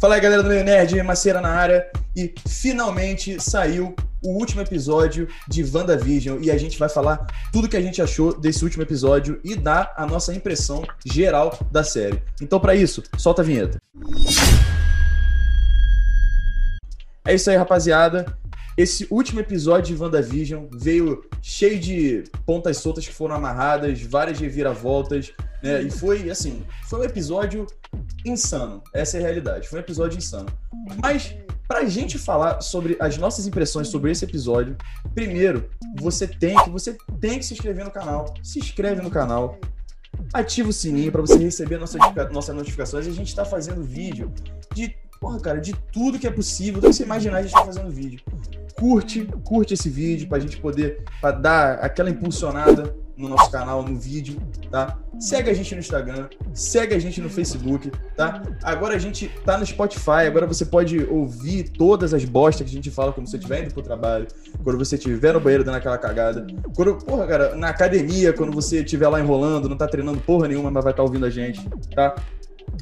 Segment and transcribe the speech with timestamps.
[0.00, 1.90] Fala aí, galera do Meio Nerd, Maceira na área.
[2.16, 7.76] E finalmente saiu o último episódio de WandaVision e a gente vai falar tudo que
[7.76, 12.22] a gente achou desse último episódio e dar a nossa impressão geral da série.
[12.40, 13.78] Então, para isso, solta a vinheta.
[17.26, 18.36] É isso aí, rapaziada.
[18.76, 25.32] Esse último episódio de WandaVision veio cheio de pontas soltas que foram amarradas, várias reviravoltas,
[25.64, 25.82] né?
[25.82, 27.66] E foi, assim, foi um episódio
[28.24, 28.82] insano.
[28.92, 29.66] Essa é a realidade.
[29.66, 30.46] Foi um episódio insano.
[31.02, 31.34] Mas,
[31.66, 34.76] pra gente falar sobre as nossas impressões sobre esse episódio,
[35.14, 38.34] primeiro, você tem que, você tem que se inscrever no canal.
[38.42, 39.58] Se inscreve no canal.
[40.32, 42.00] Ativa o sininho para você receber nossas,
[42.30, 43.06] nossas notificações.
[43.06, 44.32] A gente está fazendo vídeo
[44.74, 47.64] de porra, cara, de tudo que é possível, do que você imaginar, a gente tá
[47.64, 48.20] fazendo vídeo
[48.74, 53.82] curte, curte esse vídeo para a gente poder pra dar aquela impulsionada no nosso canal,
[53.82, 54.98] no vídeo, tá?
[55.20, 58.42] Segue a gente no Instagram, segue a gente no Facebook, tá?
[58.62, 62.76] Agora a gente tá no Spotify, agora você pode ouvir todas as bostas que a
[62.76, 64.26] gente fala quando você estiver indo pro trabalho,
[64.62, 68.82] quando você estiver no banheiro dando aquela cagada, quando, porra, cara, na academia, quando você
[68.82, 71.60] estiver lá enrolando, não tá treinando porra nenhuma, mas vai estar tá ouvindo a gente,
[71.94, 72.14] tá?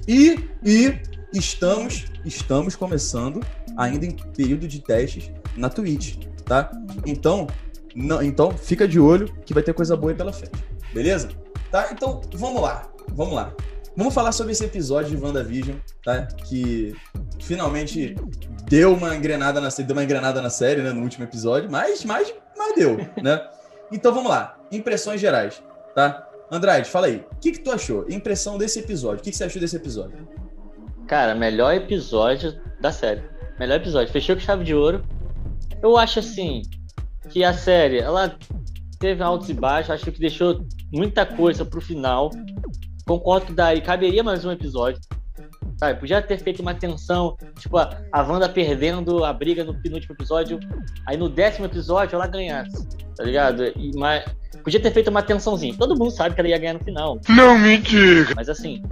[0.09, 0.99] E, e
[1.35, 3.41] estamos, estamos começando
[3.77, 6.71] ainda em período de testes na Twitch, tá?
[7.07, 7.47] Então,
[7.95, 10.53] não, então fica de olho que vai ter coisa boa aí pela frente.
[10.93, 11.29] Beleza?
[11.71, 11.89] Tá?
[11.93, 12.91] Então, vamos lá.
[13.09, 13.53] Vamos lá.
[13.97, 16.23] Vamos falar sobre esse episódio de WandaVision, tá?
[16.27, 16.95] Que
[17.41, 18.17] finalmente
[18.67, 20.93] deu uma engrenada na, deu uma engrenada na série, né?
[20.93, 23.47] No último episódio, mas, mas, mas deu, né?
[23.91, 24.59] Então vamos lá.
[24.71, 25.63] Impressões gerais,
[25.95, 26.27] tá?
[26.51, 27.25] Andrade, fala aí.
[27.33, 28.07] O que, que tu achou?
[28.09, 29.21] Impressão desse episódio.
[29.21, 30.27] O que, que você achou desse episódio?
[31.07, 33.23] Cara, melhor episódio da série.
[33.59, 34.13] Melhor episódio.
[34.13, 35.05] Fechou com chave de ouro.
[35.83, 36.63] Eu acho assim
[37.33, 38.37] que a série, ela
[38.99, 42.31] teve altos e baixos, acho que deixou muita coisa pro final.
[43.07, 45.01] Concordo que daí caberia mais um episódio.
[45.79, 45.99] Sabe?
[45.99, 50.61] Podia ter feito uma tensão, tipo, a, a Wanda perdendo a briga no penúltimo episódio,
[51.09, 53.65] aí no décimo episódio ela ganhasse, tá ligado?
[53.77, 54.25] E, mas,
[54.63, 55.75] podia ter feito uma tensãozinha.
[55.77, 57.19] Todo mundo sabe que ela ia ganhar no final.
[57.29, 58.35] Não me diga!
[58.37, 58.83] Mas assim,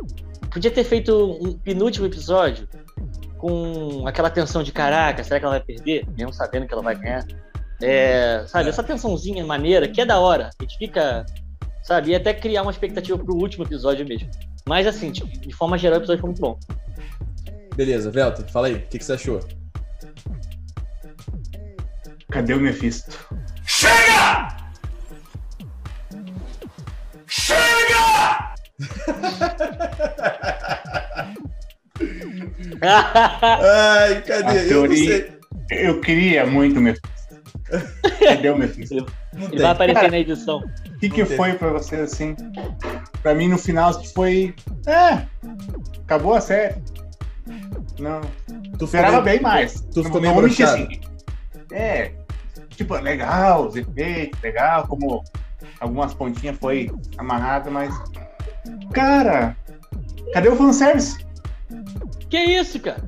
[0.51, 2.67] podia ter feito um penúltimo episódio
[3.39, 6.07] com aquela tensão de caraca, será que ela vai perder?
[6.17, 7.25] Mesmo sabendo que ela vai ganhar.
[7.83, 10.51] É, sabe, essa tensãozinha maneira, que é da hora.
[10.59, 11.25] A gente fica,
[11.83, 14.31] sabe, e até criar uma expectativa pro último episódio mesmo.
[14.69, 16.59] Mas assim, tipo, de forma geral, o episódio foi muito bom.
[17.75, 19.41] Beleza, Velton, fala aí, o que, que você achou?
[22.31, 23.19] Cadê o Mephisto?
[23.67, 24.57] Chega!
[27.27, 28.55] Chega!
[32.83, 34.65] Ai, cadê?
[34.65, 35.39] Eu, teoria,
[35.71, 37.20] eu queria muito o Mephisto.
[38.27, 39.07] Cadê o Mephisto?
[39.35, 40.59] Ele vai aparecer Cara, na edição.
[40.59, 42.37] O que, que foi pra você assim?
[43.23, 44.55] Pra mim, no final, foi.
[44.87, 45.27] É,
[46.05, 46.83] acabou a série.
[47.99, 48.21] Não.
[48.79, 49.81] Tu esperava bem mais.
[49.93, 51.01] Tu ficou meio assim.
[51.73, 52.13] É,
[52.71, 55.23] tipo, legal, os efeitos, legal, como
[55.81, 57.95] algumas pontinhas foi amarrado, mas.
[58.93, 59.57] Cara,
[60.33, 61.25] cadê o fanservice?
[62.29, 63.03] Que isso, cara?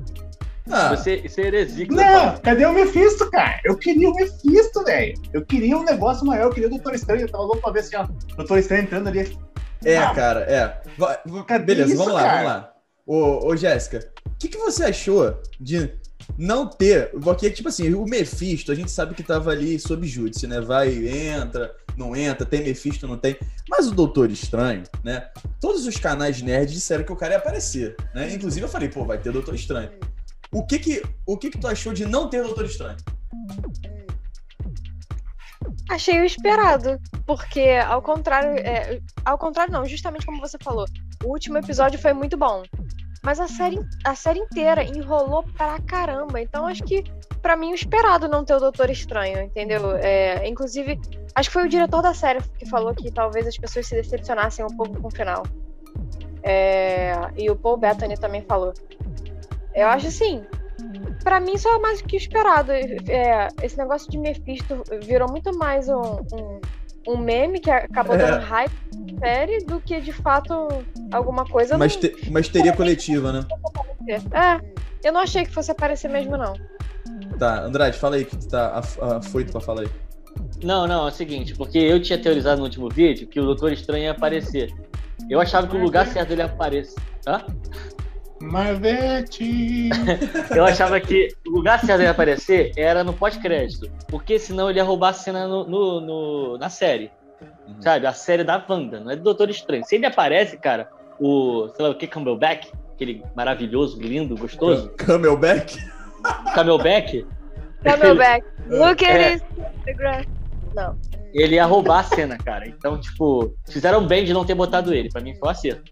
[0.69, 0.95] Ah.
[0.95, 1.87] Você, isso é heresia.
[1.89, 3.59] Não, cadê o Mephisto, cara?
[3.65, 5.13] Eu queria o Mephisto, velho.
[5.33, 7.21] Eu queria um negócio maior, eu queria o Doutor Estranho.
[7.21, 8.03] Eu tava louco pra ver assim, ó.
[8.05, 9.37] O Doutor Estranho entrando ali.
[9.83, 11.59] É, ah, cara, é.
[11.59, 12.35] Beleza, isso, vamos lá, cara?
[12.35, 12.73] vamos lá.
[13.05, 15.91] Ô, ô Jéssica, o que, que você achou de
[16.37, 17.11] não ter.
[17.11, 20.61] Porque, tipo assim, o Mephisto, a gente sabe que tava ali sob júdice, né?
[20.61, 23.37] Vai, entra, não entra, tem Mephisto, não tem.
[23.69, 25.27] Mas o Doutor Estranho, né?
[25.59, 28.33] Todos os canais nerds disseram que o cara ia aparecer, né?
[28.33, 29.91] Inclusive eu falei, pô, vai ter Doutor Estranho.
[30.53, 32.97] O que que, o que que tu achou de não ter Doutor Estranho?
[35.89, 40.85] Achei o esperado, porque ao contrário, é, ao contrário não, justamente como você falou,
[41.23, 42.63] o último episódio foi muito bom.
[43.23, 46.41] Mas a série, a série inteira enrolou pra caramba.
[46.41, 47.03] Então acho que,
[47.41, 49.95] para mim, o esperado não ter o Doutor Estranho, entendeu?
[49.95, 50.99] É, inclusive,
[51.33, 54.65] acho que foi o diretor da série que falou que talvez as pessoas se decepcionassem
[54.65, 55.43] um pouco com o final.
[56.43, 58.73] É, e o Paul Bettany também falou.
[59.75, 60.43] Eu acho assim,
[61.23, 62.71] para mim só é mais do que esperado.
[62.71, 66.01] É, esse negócio de Mephisto virou muito mais um,
[66.33, 66.61] um
[67.07, 68.45] um meme que acabou dando é.
[68.45, 70.67] hype na série do que de fato
[71.11, 71.77] alguma coisa.
[71.77, 73.45] Mas, te, mas teria coletiva, né?
[74.07, 74.59] É,
[75.03, 76.53] eu não achei que fosse aparecer mesmo, não.
[77.37, 78.81] Tá, Andrade, fala aí que tu tá
[79.17, 79.89] afoito pra falar aí.
[80.63, 83.71] Não, não, é o seguinte, porque eu tinha teorizado no último vídeo que o Doutor
[83.73, 84.73] Estranho ia aparecer.
[85.29, 87.01] Eu achava que o lugar certo dele aparecer.
[87.27, 87.45] Hã?
[88.43, 89.89] Marvete!
[90.55, 93.89] eu achava que o lugar certo dele aparecer era no pós-crédito.
[94.07, 97.09] Porque senão ele ia roubar a cena no, no, no na série.
[97.67, 97.81] Uhum.
[97.81, 98.05] Sabe?
[98.05, 99.83] A série da Wanda, não é do Doutor Estranho.
[99.85, 105.77] Se ele aparece, cara, o, sei lá, o que Campbellback, aquele maravilhoso, lindo, gostoso, Camelback?
[106.53, 107.25] Camelback,
[107.83, 108.45] Camelback.
[108.67, 109.33] Look at É.
[109.33, 109.41] his
[109.77, 110.25] Instagram.
[110.75, 110.97] Não.
[111.33, 112.67] ele ia roubar a cena, cara.
[112.67, 115.09] Então, tipo, fizeram bem de não ter botado ele.
[115.09, 115.91] Pra mim foi um acerto.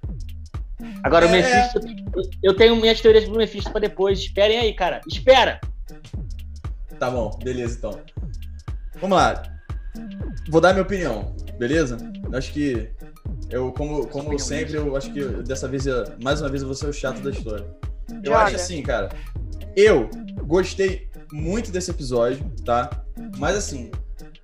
[1.03, 1.31] Agora, o É.
[1.31, 1.79] Mephisto,
[2.43, 4.19] eu- tenho minhas teorias pro Mephisto pra depois.
[4.19, 5.01] Esperem aí, cara.
[5.07, 5.59] Espera!
[6.99, 7.99] Tá bom, beleza então.
[8.99, 9.41] Vamos lá.
[10.49, 11.97] Vou dar minha opinião, beleza?
[12.31, 12.89] Eu acho que
[13.49, 16.75] eu, como, como sempre, eu acho que dessa vez, eu- mais uma vez, eu vou
[16.75, 17.65] ser o chato da história.
[18.23, 18.37] Eu Joga.
[18.43, 19.09] acho assim, cara.
[19.75, 20.09] Eu
[20.45, 22.89] gostei muito desse episódio, tá?
[23.37, 23.89] Mas assim,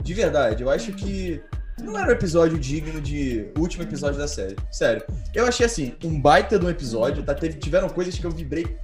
[0.01, 1.41] de verdade, eu acho que
[1.81, 4.55] não era um episódio digno de último episódio da série.
[4.71, 5.03] Sério.
[5.33, 7.33] Eu achei assim, um baita de um episódio, tá?
[7.33, 8.77] Teve, tiveram coisas que eu vibrei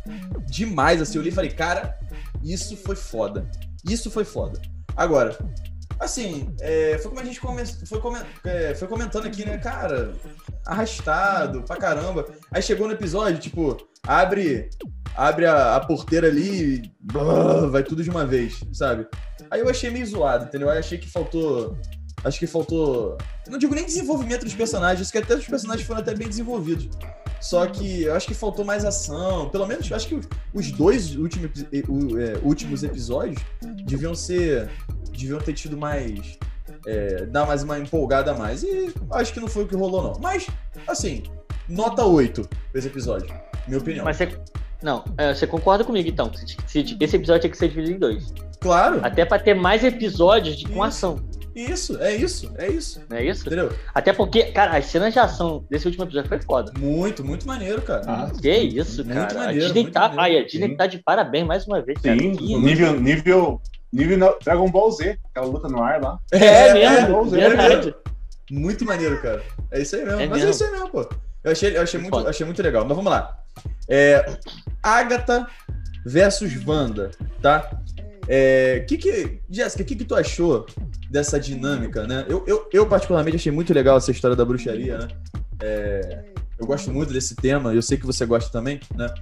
[0.47, 1.17] demais, assim.
[1.17, 1.97] Eu li e falei, cara,
[2.43, 3.49] isso foi foda.
[3.87, 4.61] Isso foi foda.
[4.95, 5.35] Agora,
[5.99, 10.13] assim, é, foi como a gente come, foi, come- é, foi comentando aqui, né, cara?
[10.65, 12.25] Arrastado pra caramba.
[12.51, 14.69] Aí chegou no episódio, tipo, abre
[15.15, 16.91] abre a, a porteira ali e
[17.69, 19.07] vai tudo de uma vez, sabe?
[19.51, 20.69] Aí eu achei meio zoado, entendeu?
[20.69, 21.77] Aí achei que faltou.
[22.23, 23.17] Acho que faltou.
[23.47, 26.89] Não digo nem desenvolvimento dos personagens, que até os personagens foram até bem desenvolvidos.
[27.41, 29.49] Só que eu acho que faltou mais ação.
[29.49, 30.19] Pelo menos acho que
[30.53, 33.41] os dois últimos, é, últimos episódios
[33.85, 34.69] deviam ser.
[35.11, 36.37] deviam ter tido mais.
[36.85, 38.63] é, dar mais uma empolgada a mais.
[38.63, 40.13] E acho que não foi o que rolou, não.
[40.21, 40.47] Mas,
[40.87, 41.23] assim,
[41.67, 43.33] nota 8 pra esse episódio.
[43.67, 44.05] Minha opinião.
[44.05, 44.37] Mas você.
[44.81, 46.29] Não, é, você concorda comigo então?
[46.65, 48.33] Esse episódio tinha que ser dividido em dois.
[48.59, 48.99] Claro.
[49.03, 50.83] Até pra ter mais episódios de, com Isso.
[50.83, 51.19] ação.
[51.55, 53.01] Isso, é isso, é isso.
[53.09, 53.45] Não é isso?
[53.45, 53.71] Entendeu?
[53.93, 56.71] Até porque, cara, as cenas de ação desse último episódio foi foda.
[56.79, 58.01] Muito, muito maneiro, cara.
[58.07, 59.33] Ah, Que isso, Muito cara.
[59.35, 59.99] maneiro, a Disney muito tá.
[60.09, 60.21] maneiro.
[60.21, 62.17] Ai, a Disney tá de parabéns mais uma vez, cara.
[62.19, 63.61] sim, Que- nível, nível,
[63.91, 66.17] nível Dragon Ball Z, aquela luta no ar lá.
[66.31, 67.95] É, mesmo, é, verdade.
[68.51, 69.43] Muito maneiro, cara.
[69.71, 70.19] É isso aí mesmo.
[70.21, 70.47] É Mas mesmo.
[70.47, 71.09] é isso aí mesmo, pô.
[71.43, 72.29] Eu achei, eu achei, muito, Foda.
[72.29, 72.83] achei muito legal.
[72.85, 73.37] Mas vamos lá.
[73.89, 74.25] É,
[74.81, 75.45] Agatha
[76.05, 77.11] versus Wanda,
[77.41, 77.69] tá?
[78.27, 80.65] É, que que, Jéssica, o que, que tu achou
[81.09, 82.25] dessa dinâmica, né?
[82.27, 85.07] Eu, eu, eu, particularmente, achei muito legal essa história da bruxaria, né?
[85.61, 86.23] É,
[86.59, 89.13] eu gosto muito desse tema, eu sei que você gosta também, né?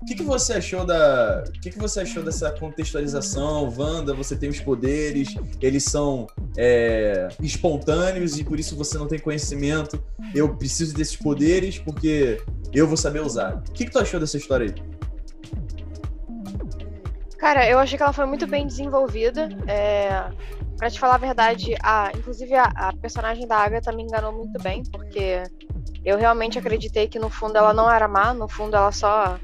[0.00, 1.44] O que, que você achou da.
[1.48, 3.68] O que, que você achou dessa contextualização?
[3.76, 9.18] Wanda, você tem os poderes, eles são é, espontâneos e por isso você não tem
[9.18, 10.02] conhecimento.
[10.32, 12.40] Eu preciso desses poderes porque
[12.72, 13.62] eu vou saber usar.
[13.68, 14.74] O que, que tu achou dessa história aí?
[17.48, 19.48] Cara, eu achei que ela foi muito bem desenvolvida.
[19.66, 20.22] É...
[20.76, 22.12] Pra te falar a verdade, a...
[22.14, 25.42] inclusive a, a personagem da Agatha me enganou muito bem, porque
[26.04, 29.38] eu realmente acreditei que no fundo ela não era má, no fundo ela só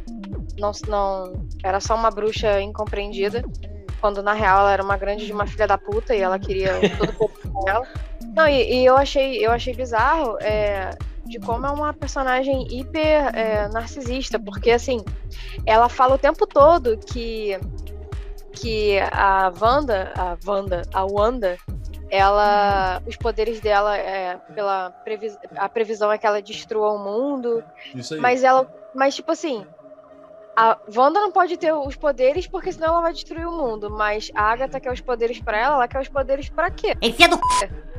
[0.59, 3.43] não, não era só uma bruxa incompreendida,
[4.03, 6.75] quando na real ela era uma grande de uma filha da puta e ela queria
[6.99, 7.89] todo o poder dela.
[8.37, 10.91] Não, e, e eu achei eu achei bizarro é,
[11.25, 15.03] de como é uma personagem hiper é, narcisista, porque assim,
[15.65, 17.59] ela fala o tempo todo que
[18.55, 21.57] que a Wanda, a Wanda, a Wanda,
[22.11, 27.63] ela, os poderes dela é pela previs, a previsão é que ela destrua o mundo,
[27.95, 28.21] Isso aí.
[28.21, 29.67] mas ela, mas tipo assim,
[30.57, 34.31] a Wanda não pode ter os poderes porque senão ela vai destruir o mundo, mas
[34.35, 36.95] a Agatha quer os poderes pra ela, ela quer os poderes pra quê?
[37.03, 37.39] Enfia do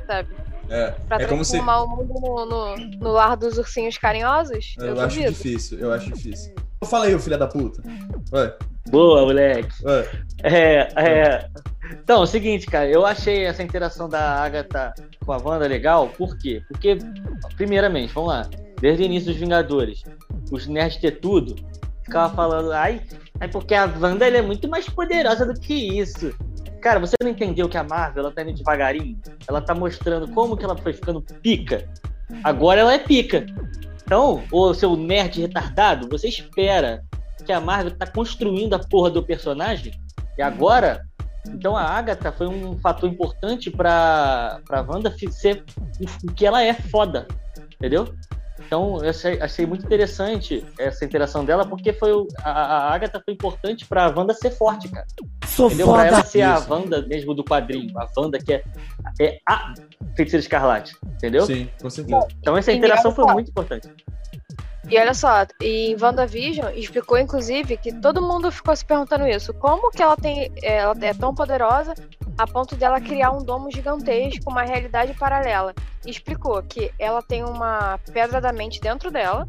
[0.07, 0.29] Sabe?
[0.69, 1.51] é, Pra é como se.
[1.51, 4.75] transformar o mundo no, no, no lar dos ursinhos carinhosos?
[4.79, 5.31] Eu, Eu, acho duvido.
[5.33, 6.55] difícil, eu acho difícil.
[6.83, 7.82] Fala aí, filha da puta.
[8.29, 8.53] Vai,
[8.89, 9.84] Boa, moleque.
[9.84, 10.08] vai.
[10.44, 11.50] É, é.
[11.91, 14.94] Então, é o seguinte, cara, eu achei essa interação da Agatha
[15.25, 16.62] com a Wanda legal, por quê?
[16.67, 16.98] Porque,
[17.55, 20.03] primeiramente, vamos lá, desde o início dos Vingadores,
[20.51, 21.55] os nerds ter tudo,
[22.03, 23.01] ficava falando, ai,
[23.39, 26.34] é porque a Wanda é muito mais poderosa do que isso.
[26.82, 29.20] Cara, você não entendeu que a Marvel ela tá indo devagarinho?
[29.48, 31.89] Ela tá mostrando como que ela foi ficando pica.
[32.44, 33.46] Agora ela é pica.
[34.05, 37.03] Então, ô seu nerd retardado, você espera
[37.43, 39.93] que a Marvel tá construindo a porra do personagem
[40.38, 41.05] e agora,
[41.47, 45.63] então a Agatha foi um fator importante pra, pra Wanda ser
[46.24, 47.27] o que ela é foda,
[47.74, 48.13] entendeu?
[48.65, 53.22] Então eu achei, achei muito interessante essa interação dela, porque foi o- a, a Agatha
[53.24, 55.05] foi importante pra Wanda ser forte, cara.
[55.45, 55.91] Sou Entendeu?
[55.91, 56.72] Pra ela ser a Isso.
[56.74, 58.63] Wanda mesmo do quadrinho, a Wanda que é,
[59.22, 59.74] é a
[60.15, 61.45] Feiticeira Escarlate, entendeu?
[61.45, 62.27] Sim, com certeza.
[62.39, 63.89] Então essa E interação foi muito importante.
[64.88, 69.51] E olha só, em WandaVision explicou inclusive que todo mundo ficou se perguntando isso.
[69.55, 70.51] Como que ela tem.
[70.62, 71.95] Ela é tão poderosa
[72.38, 75.74] a ponto dela criar um domo gigantesco, uma realidade paralela.
[76.06, 79.48] E explicou que ela tem uma pedra da mente dentro dela.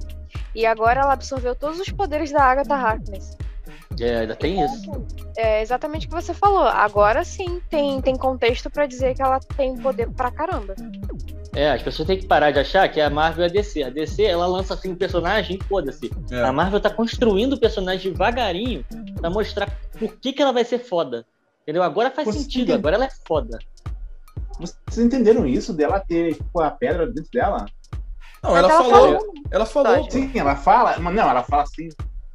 [0.55, 3.37] E agora ela absorveu todos os poderes da Agatha Harkness.
[4.01, 5.07] É, ainda tem isso.
[5.37, 6.65] É exatamente o que você falou.
[6.65, 10.75] Agora sim tem, tem contexto pra dizer que ela tem poder pra caramba.
[11.55, 13.83] É, as pessoas têm que parar de achar que a Marvel é a DC.
[13.83, 16.11] A DC, ela lança assim um personagem, foda-se.
[16.31, 16.43] É.
[16.43, 18.85] A Marvel tá construindo o personagem devagarinho
[19.19, 21.25] pra mostrar por que, que ela vai ser foda.
[21.67, 21.83] Entendeu?
[21.83, 22.79] Agora faz Você sentido, entende?
[22.79, 23.59] agora ela é foda.
[24.61, 27.67] Vocês entenderam isso dela ter tipo, a pedra dentro dela?
[28.41, 28.93] Não, ela ela falou.
[28.93, 30.05] falou- Ela falou.
[30.05, 30.11] pô.
[30.13, 30.97] Sim, ela fala.
[31.01, 31.89] Mas não, ela fala assim: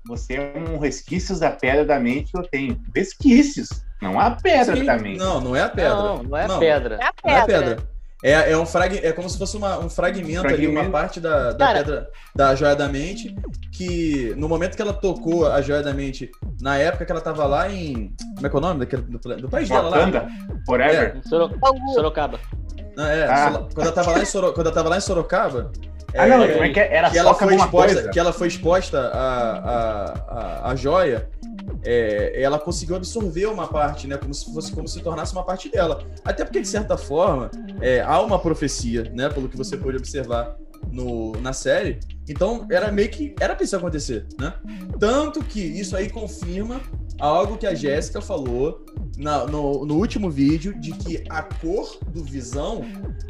[0.05, 2.77] você é um resquícios da pedra da mente que eu tenho.
[2.93, 3.69] Resquícios,
[4.01, 5.17] não a pedra Sim, da mente.
[5.19, 5.95] Não, não é a pedra.
[5.95, 6.59] Não, não é Não.
[6.59, 6.95] pedra.
[6.95, 7.65] É a Não é pedra.
[7.75, 7.90] pedra.
[8.23, 8.99] É, é, um frag...
[9.03, 10.91] é como se fosse uma- um fragmento, ali, uma Fragmento.
[10.91, 11.79] parte da, da Cara.
[11.79, 13.35] pedra da joia da mente,
[13.71, 16.29] que no momento que ela tocou a joia da mente,
[16.61, 18.13] na época que ela tava lá em.
[18.35, 19.97] Como é que é o nome daquele, do, do país dela lá?
[19.97, 20.27] Wakanda,
[20.65, 21.19] forever.
[21.27, 21.93] Soro- Bangu.
[21.93, 22.39] Sorocaba.
[22.95, 23.65] Não, é, Ah.
[23.73, 24.53] Quando, eu tava lá em Soro...
[24.53, 25.71] quando eu tava lá em Sorocaba.
[26.13, 26.93] Ah, não, é, como é que é?
[26.93, 28.09] Era que só ela foi exposta, coisa.
[28.09, 30.13] que ela foi exposta a, a,
[30.67, 31.29] a, a joia,
[31.83, 34.17] é, ela conseguiu absorver uma parte, né?
[34.17, 36.03] Como se fosse como se tornasse uma parte dela.
[36.23, 37.49] Até porque, de certa forma,
[37.79, 39.29] é, há uma profecia, né?
[39.29, 40.55] Pelo que você pôde observar
[40.91, 41.99] no, na série.
[42.27, 43.35] Então, era meio que.
[43.39, 44.53] Era pra isso acontecer, né?
[44.99, 46.81] Tanto que isso aí confirma
[47.19, 48.83] algo que a Jéssica falou
[49.17, 52.81] na- no, no último vídeo de que a cor do Visão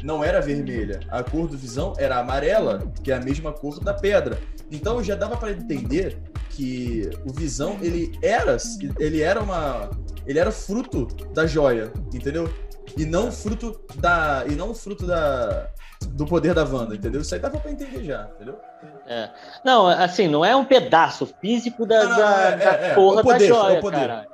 [0.02, 1.00] não era vermelha.
[1.10, 4.38] A cor do Visão era amarela, que é a mesma cor da pedra.
[4.70, 6.18] Então já dava pra entender
[6.50, 8.56] que o Visão ele era
[8.98, 9.90] ele era uma
[10.26, 12.52] ele era fruto da joia, entendeu?
[12.96, 15.68] E não fruto da e não fruto da
[16.08, 17.20] do poder da Wanda, entendeu?
[17.20, 18.56] Isso aí dava pra entender já, entendeu?
[19.06, 19.30] É.
[19.64, 22.94] Não, assim, não é um pedaço físico da, Não, não, da, é, da é, é.
[22.94, 23.96] porra O poder, da é joia, o poder.
[24.08, 24.26] cara.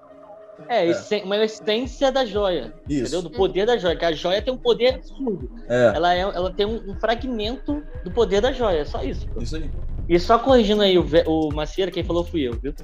[0.68, 0.90] É, É.
[0.90, 3.04] essen- uma essência da joia, entendeu?
[3.04, 3.22] Isso.
[3.22, 5.50] Do poder da joia, que a joia tem um poder absurdo.
[5.68, 9.26] É, Ela, é, ela tem um, um fragmento do poder da joia, só isso.
[9.28, 9.40] pô.
[9.40, 9.70] isso aí.
[10.08, 12.74] E só corrigindo aí o, o Macieira, quem falou fui eu, viu?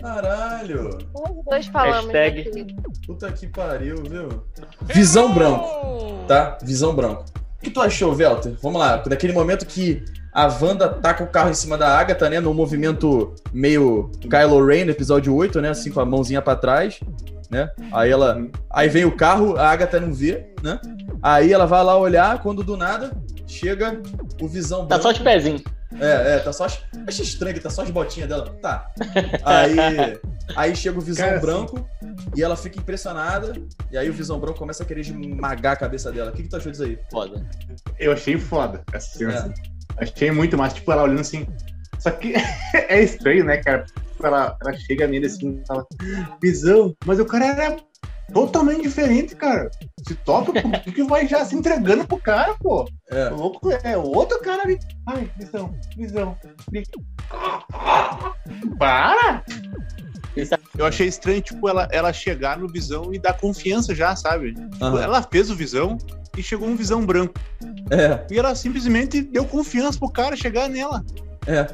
[0.00, 0.98] Caralho.
[1.14, 2.06] Os dois falamos.
[2.12, 2.36] Hashtag.
[2.44, 2.82] né, querido?
[3.06, 4.42] Puta que pariu, viu?
[4.82, 6.58] Visão branco, tá?
[6.62, 7.24] Visão branco.
[7.58, 8.54] O que tu achou, Velter?
[8.62, 10.04] Vamos lá, daquele momento que
[10.36, 12.40] a Wanda taca o carro em cima da Agatha, né?
[12.40, 15.70] Num movimento meio Kylo Ren, no episódio 8, né?
[15.70, 17.00] Assim, com a mãozinha pra trás,
[17.50, 17.70] né?
[17.90, 18.46] Aí ela.
[18.68, 20.78] Aí vem o carro, a Agatha não vê, né?
[21.22, 23.16] Aí ela vai lá olhar, quando do nada
[23.46, 23.98] chega
[24.38, 25.02] o Visão Tá branco.
[25.04, 25.62] só os pezinhos.
[25.98, 26.82] É, é, tá só as.
[27.08, 28.54] Acho estranho que tá só as botinhas dela.
[28.60, 28.88] Tá.
[29.42, 30.18] Aí.
[30.54, 31.88] Aí chega o Visão Cara, Branco
[32.36, 33.54] e ela fica impressionada.
[33.90, 36.30] E aí o Visão Branco começa a querer esmagar a cabeça dela.
[36.30, 36.98] O que, que tu achou disso aí?
[37.10, 37.44] Foda.
[37.98, 39.54] Eu achei foda essa cena.
[39.72, 39.75] É.
[39.98, 40.76] Achei muito massa.
[40.76, 41.46] Tipo, ela olhando assim.
[41.98, 42.34] Só que
[42.74, 43.84] é estranho, né, cara?
[43.84, 45.86] Tipo, Ela, ela chega nele assim e fala:
[46.42, 47.76] Visão, mas o cara era
[48.32, 49.70] totalmente diferente, cara.
[50.06, 52.84] Se toca, por que, que vai já se entregando pro cara, pô?
[53.10, 53.28] É.
[53.28, 54.78] Louco é outro cara ali.
[55.06, 56.36] Ai, visão, visão.
[56.70, 56.84] vi-
[58.78, 59.42] Para!
[60.76, 64.54] Eu achei estranho, tipo, ela, ela chegar no visão e dar confiança já, sabe?
[64.54, 65.96] Tipo, ela fez o visão
[66.36, 67.34] e chegou um visão branco.
[67.90, 71.04] É, E ela simplesmente deu confiança pro cara chegar nela.
[71.46, 71.66] É.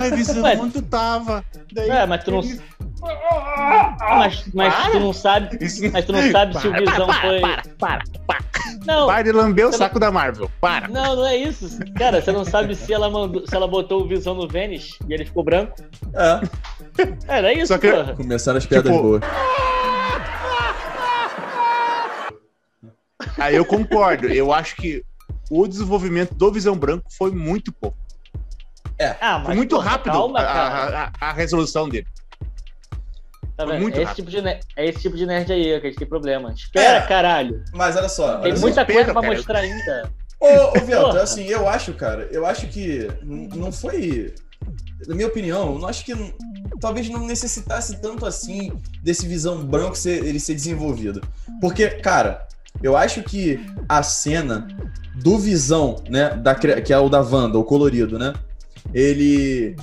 [0.00, 1.44] Ai, visão, Mas- onde tu tava?
[1.72, 2.60] Daí, É, mas tu não- ele-
[3.00, 4.90] Mas, mas Para!
[4.90, 5.58] tu não sabe.
[5.64, 7.40] Isso- Mas tu não sabe se o Para, Visão para, foi.
[7.40, 8.38] Para, para, para.
[8.84, 10.50] Não, Para de lamber o saco da Marvel.
[10.60, 10.88] Para.
[10.88, 11.78] não, não é isso.
[11.96, 15.14] Cara, você não sabe se ela mandou, se ela botou o Visão no Vênus e
[15.14, 15.76] ele ficou branco.
[16.14, 16.40] É.
[17.28, 18.14] Era isso, Só que- porra.
[18.16, 19.22] Começaram as piadas Tipo, boas.
[23.36, 24.26] Aí eu concordo.
[24.26, 25.02] Eu acho que
[25.50, 27.96] o desenvolvimento do Visão Branco foi muito pouco.
[29.20, 32.06] Ah, Foi muito porra, rápido Calma, a, a- a- a resolução dele.
[33.56, 33.82] Tá foi vendo?
[33.82, 34.30] muito é, esse rápido.
[34.30, 36.52] tipo de, é esse tipo de nerd aí que a gente tem problema.
[36.52, 37.06] Espera, É.
[37.06, 37.62] caralho.
[37.72, 38.36] Mas olha só.
[38.38, 38.60] Tem olha só.
[38.62, 39.34] muita espera, coisa pra cara.
[39.34, 40.12] mostrar ainda.
[40.40, 44.32] Ô, ô assim, eu acho, cara, eu acho que não foi.
[45.06, 46.14] Na minha opinião, eu não acho que
[46.80, 51.20] talvez não necessitasse tanto assim desse visão branco ser, ele ser desenvolvido.
[51.60, 52.46] Porque, cara,
[52.82, 54.66] eu acho que a cena
[55.16, 58.32] do visão, né, da, que é o da Wanda, o colorido, né?
[58.92, 59.76] Ele.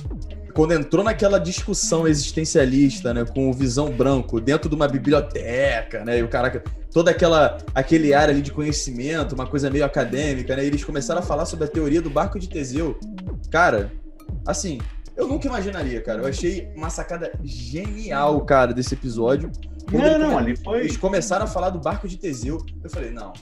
[0.54, 6.18] Quando entrou naquela discussão existencialista, né, com o visão branco dentro de uma biblioteca, né,
[6.18, 10.64] e o cara toda aquela aquele área ali de conhecimento, uma coisa meio acadêmica, né?
[10.64, 12.98] Eles começaram a falar sobre a teoria do barco de Teseu.
[13.50, 13.92] Cara,
[14.46, 14.78] assim,
[15.16, 16.22] eu nunca imaginaria, cara.
[16.22, 19.50] Eu achei uma sacada genial, cara, desse episódio.
[19.90, 20.80] Quando Não, não, ali foi.
[20.80, 22.58] Eles começaram a falar do barco de Teseu.
[22.82, 23.32] Eu falei, não,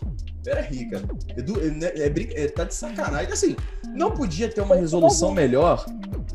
[0.44, 1.04] pera aí, cara.
[1.36, 3.32] Edu, é, é brin- é- tá de sacanagem.
[3.32, 3.56] Assim,
[3.94, 5.84] não podia ter uma resolução melhor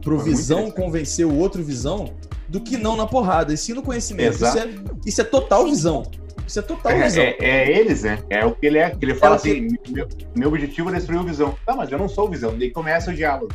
[0.02, 2.14] pro Visão convencer o outro Visão
[2.48, 4.34] do que não na porrada, e sim no conhecimento.
[4.36, 4.70] Isso é,
[5.06, 6.04] isso é total visão.
[6.50, 7.24] Isso é total É, visão.
[7.24, 8.18] é- é eles, né?
[8.28, 8.90] É o que ele é.
[8.90, 11.56] Que ele fala o que- assim: meu, meu objetivo é destruir o visão.
[11.64, 12.58] Tá, mas eu não sou o visão.
[12.58, 13.54] Daí começa o diálogo.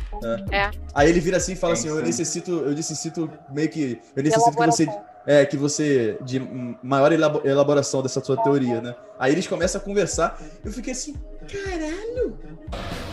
[0.93, 3.99] Aí ele vira assim e fala É assim: Eu necessito, eu necessito meio que.
[4.15, 4.87] Eu necessito que você.
[5.27, 6.17] é, que você.
[6.23, 6.39] de
[6.81, 8.95] maior elabo- elaboração dessa sua teoria, né?
[9.19, 10.41] Aí eles começam a conversar.
[10.63, 11.15] Eu fiquei assim,
[11.51, 12.37] caralho,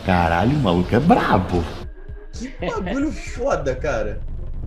[0.06, 1.64] Caralho, o maluco é brabo.
[2.32, 4.20] que bagulho foda, cara.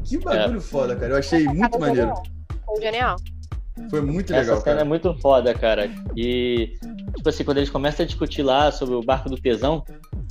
[0.04, 1.14] Que bagulho foda, cara.
[1.14, 2.14] Eu achei muito maneiro.
[2.82, 3.16] Genial.
[3.90, 4.86] Foi muito Essa legal, cena é cara.
[4.86, 5.90] muito foda, cara.
[6.16, 6.74] E,
[7.16, 9.84] tipo assim, quando eles começam a discutir lá sobre o barco do tesão,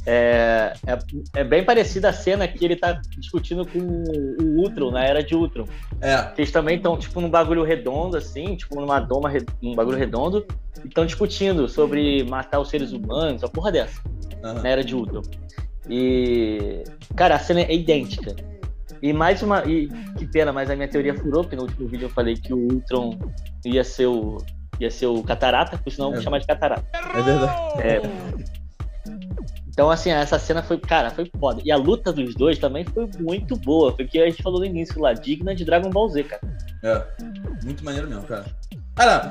[0.07, 0.99] é, é,
[1.41, 5.35] é bem parecida a cena que ele tá discutindo com o Ultron, na era de
[5.35, 5.67] Ultron.
[6.01, 9.31] É, Que eles também estão, tipo, num bagulho redondo, assim, tipo, numa doma,
[9.63, 10.47] num bagulho redondo,
[10.83, 14.01] e estão discutindo sobre matar os seres humanos, uma porra dessa,
[14.43, 14.63] aham.
[14.63, 15.23] na era de Ultron.
[15.89, 16.83] E,
[17.15, 18.35] cara, a cena é idêntica.
[19.05, 19.63] E mais uma.
[19.67, 22.55] E que pena, mas a minha teoria furou, porque no último vídeo eu falei que
[22.55, 23.19] o Ultron
[23.63, 24.39] ia ser o.
[24.81, 26.25] ia ser o catarata, por sinal eu vou É.
[26.25, 26.83] chamar de catarata.
[26.95, 27.83] é verdade.
[27.83, 28.01] É.
[29.69, 31.61] Então, assim, essa cena foi, cara, foi foda.
[31.65, 33.93] E a luta dos dois também foi muito boa.
[33.95, 36.41] Foi o que a gente falou no início lá, digna de Dragon Ball Z, cara.
[36.83, 37.05] É.
[37.63, 38.45] Muito maneiro mesmo, cara.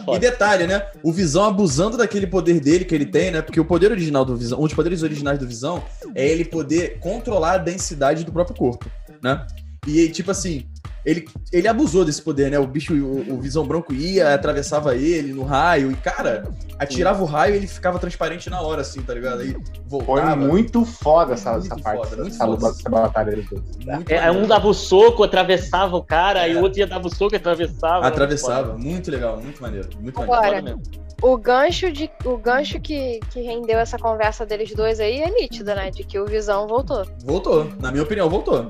[0.03, 0.17] Foda.
[0.17, 0.85] e detalhe, né?
[1.01, 3.41] O Visão abusando daquele poder dele que ele tem, né?
[3.41, 5.81] Porque o poder original do Visão, um dos poderes originais do Visão
[6.13, 8.85] é ele poder controlar a densidade do próprio corpo,
[9.21, 9.47] né?
[9.85, 10.65] E tipo assim,
[11.05, 12.57] ele, ele abusou desse poder, né?
[12.57, 16.49] O bicho, o, o Visão Branco ia, atravessava ele no raio e, cara,
[16.79, 19.41] atirava o raio e ele ficava transparente na hora, assim, tá ligado?
[19.41, 19.61] Aí Foi
[20.01, 20.35] voltava.
[20.37, 22.67] muito foda essa, Muito essa parte, foda, muito essa, foda.
[22.69, 23.49] essa batalha dois.
[23.85, 26.43] Muito É, um dava o soco, atravessava o cara, É.
[26.43, 28.07] aí o outro ia dava o soco e atravessava.
[28.07, 28.77] Atravessava.
[28.77, 29.89] Muito legal, muito maneiro.
[29.99, 30.81] Muito Agora, maneiro.
[31.21, 35.73] O gancho, de, o gancho que, que rendeu essa conversa deles dois aí é nítido,
[35.73, 35.89] né?
[35.89, 37.05] De que o Visão voltou.
[37.23, 37.69] Voltou.
[37.79, 38.69] Na minha opinião, voltou.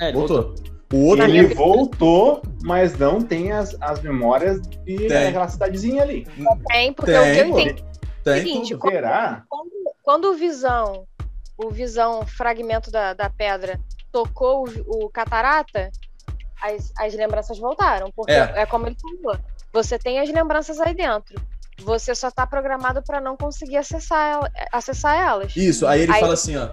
[0.00, 0.54] É, ele Voltou.
[0.92, 1.24] O outro.
[1.24, 5.28] Ele voltou, mas não tem as, as memórias de Tem.
[5.28, 6.26] aquela cidadezinha ali.
[6.66, 7.84] Tem, porque Tem, o que eu entendi.
[8.24, 8.90] Tem seguinte, tudo.
[8.90, 9.44] Será?
[9.48, 9.70] Quando,
[10.02, 11.06] quando o Visão,
[11.56, 13.78] o Visão fragmento da, da pedra,
[14.10, 15.90] tocou o, o catarata,
[16.60, 18.10] as, as lembranças voltaram.
[18.10, 18.52] Porque É.
[18.62, 18.66] é.
[18.66, 19.38] como ele falou.
[19.72, 21.40] Você tem as lembranças aí dentro.
[21.82, 24.40] Você só tá programado pra não conseguir acessar,
[24.72, 25.56] acessar elas.
[25.56, 26.68] Isso, aí ele Aí- fala assim, ó.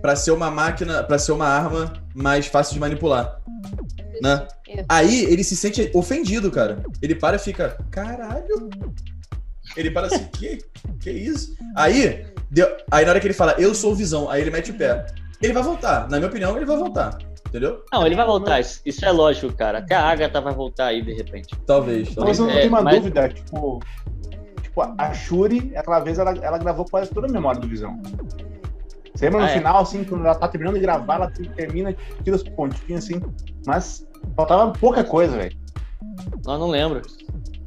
[0.00, 3.40] Pra ser uma máquina, pra ser uma arma mais fácil de manipular.
[4.22, 4.46] né?
[4.68, 4.84] Isso.
[4.88, 6.82] Aí ele se sente ofendido, cara.
[7.02, 8.70] Ele para e fica, caralho.
[9.76, 10.58] Ele para assim, que,
[11.00, 11.54] que isso?
[11.76, 14.70] Aí, deu- aí na hora que ele fala, eu sou o Visão, aí ele mete
[14.70, 15.06] o pé.
[15.42, 17.18] Ele vai voltar, na minha opinião, ele vai voltar.
[17.48, 17.82] Entendeu?
[17.92, 19.78] Não, ele vai voltar, isso, é lógico, cara.
[19.78, 21.56] Até a Agatha vai voltar aí de repente.
[21.66, 22.06] Talvez.
[22.08, 22.38] Mas talvez.
[22.38, 23.80] eu É, tenho uma mas- dúvida, tipo.
[24.62, 28.00] Tipo, a Shuri, aquela vez, ela, ela gravou quase toda a memória do Visão.
[29.14, 29.56] Você lembra no Ah, é.
[29.58, 33.20] final, assim, quando ela tá terminando de gravar, ela termina, tira os pontinhos, assim.
[33.66, 35.56] Mas faltava pouca coisa, velho.
[36.44, 37.02] Não, não lembro.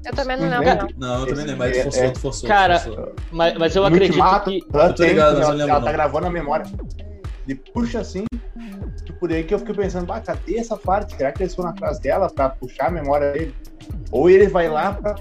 [0.06, 1.08] Eu também não Não lembro, não.
[1.08, 2.10] Não, eu também lembro, mas é- forçou, é.
[2.12, 2.50] tu forçou.
[2.50, 3.16] Cara, forçou.
[3.32, 4.60] Mas, mas eu No acredito Ultimato, que.
[4.74, 5.86] ela Eu tô tem, ligado, mas eu ela, lembro ela não.
[5.86, 6.66] tá gravando a memória.
[7.48, 8.24] Ele puxa assim,
[9.20, 11.16] por aí que eu fiquei pensando, bah, cadê essa parte?
[11.16, 13.56] Será que eles foram atrás dela pra puxar a memória dele?
[14.12, 15.16] Ou ele vai lá pra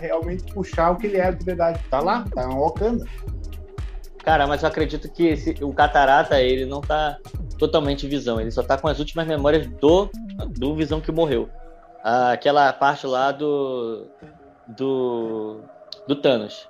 [0.00, 1.80] realmente puxar o que ele é de verdade?
[1.90, 3.04] Tá lá, tá no Wakanda.
[4.22, 7.18] Cara, mas eu acredito que esse- o Catarata, ele não tá
[7.58, 8.40] totalmente visão.
[8.40, 10.08] Ele só tá com as últimas memórias do,
[10.56, 11.48] do Visão que morreu.
[12.04, 14.06] Ah, aquela parte lá do.
[14.68, 15.60] Do.
[16.06, 16.68] Do Thanos.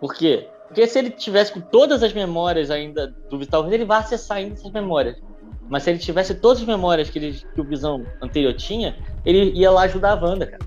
[0.00, 0.48] Por quê?
[0.66, 4.54] Porque se ele tivesse com todas as memórias ainda do talvez ele vá acessar ainda
[4.54, 5.16] essas memórias.
[5.68, 9.50] Mas se ele tivesse todas as memórias que, ele, que o Visão anterior tinha, ele
[9.52, 10.62] ia lá ajudar a Wanda, cara.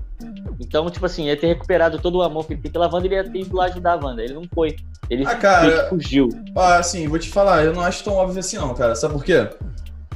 [0.68, 3.14] Então, tipo assim, ia ter recuperado todo o amor que ele tem pela Wanda, ele
[3.14, 4.22] ia ter ido lá ajudar a Wanda.
[4.22, 4.76] Ele não foi.
[5.08, 6.28] Ele Ah, cara, fugiu.
[6.54, 8.94] Ah, assim, vou te falar, eu não acho tão óbvio assim não, cara.
[8.94, 9.48] Sabe por quê?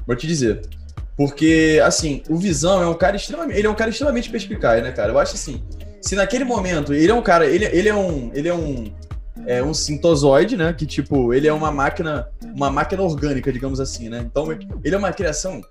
[0.07, 0.61] Vou te dizer.
[1.17, 3.59] Porque, assim, o Visão é um cara extremamente.
[3.59, 5.13] Ele é um cara extremamente perspicaz, né, cara?
[5.13, 5.63] Eu acho assim.
[6.03, 7.47] Se naquele momento ele é um cara.
[7.47, 8.31] Ele, ele é um.
[8.35, 8.93] Ele é um.
[9.47, 10.73] É um sintozoide, né?
[10.73, 12.29] Que, tipo, ele é uma máquina.
[12.55, 14.23] Uma máquina orgânica, digamos assim, né?
[14.25, 14.51] Então,
[14.85, 15.63] ele é uma criação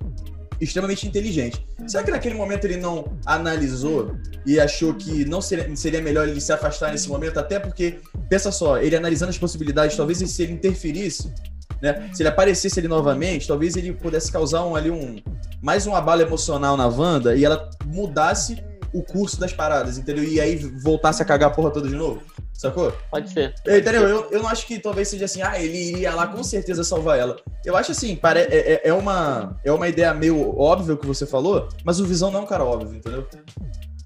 [0.61, 1.67] extremamente inteligente.
[1.87, 6.39] Será que naquele momento ele não analisou e achou que não seria, seria melhor ele
[6.39, 7.39] se afastar nesse momento?
[7.39, 11.33] Até porque, pensa só, ele analisando as possibilidades, talvez se ele interferisse,
[11.81, 12.11] né?
[12.13, 15.19] Se ele aparecesse ali novamente, talvez ele pudesse causar um, ali um
[15.61, 20.23] mais um abalo emocional na Wanda e ela mudasse o curso das paradas, entendeu?
[20.23, 22.21] E aí voltasse a cagar a porra toda de novo.
[22.61, 22.93] Sacou?
[23.09, 23.55] Pode ser.
[23.65, 24.03] É, Entendeu?
[24.07, 27.17] Eu, eu não acho que talvez seja assim, ah, ele iria lá com certeza salvar
[27.17, 27.35] ela.
[27.65, 31.07] Eu acho assim, pare, é, é- é uma, é uma ideia meio óbvia o que
[31.07, 33.27] você falou, mas o Visão não é um cara óbvio, entendeu?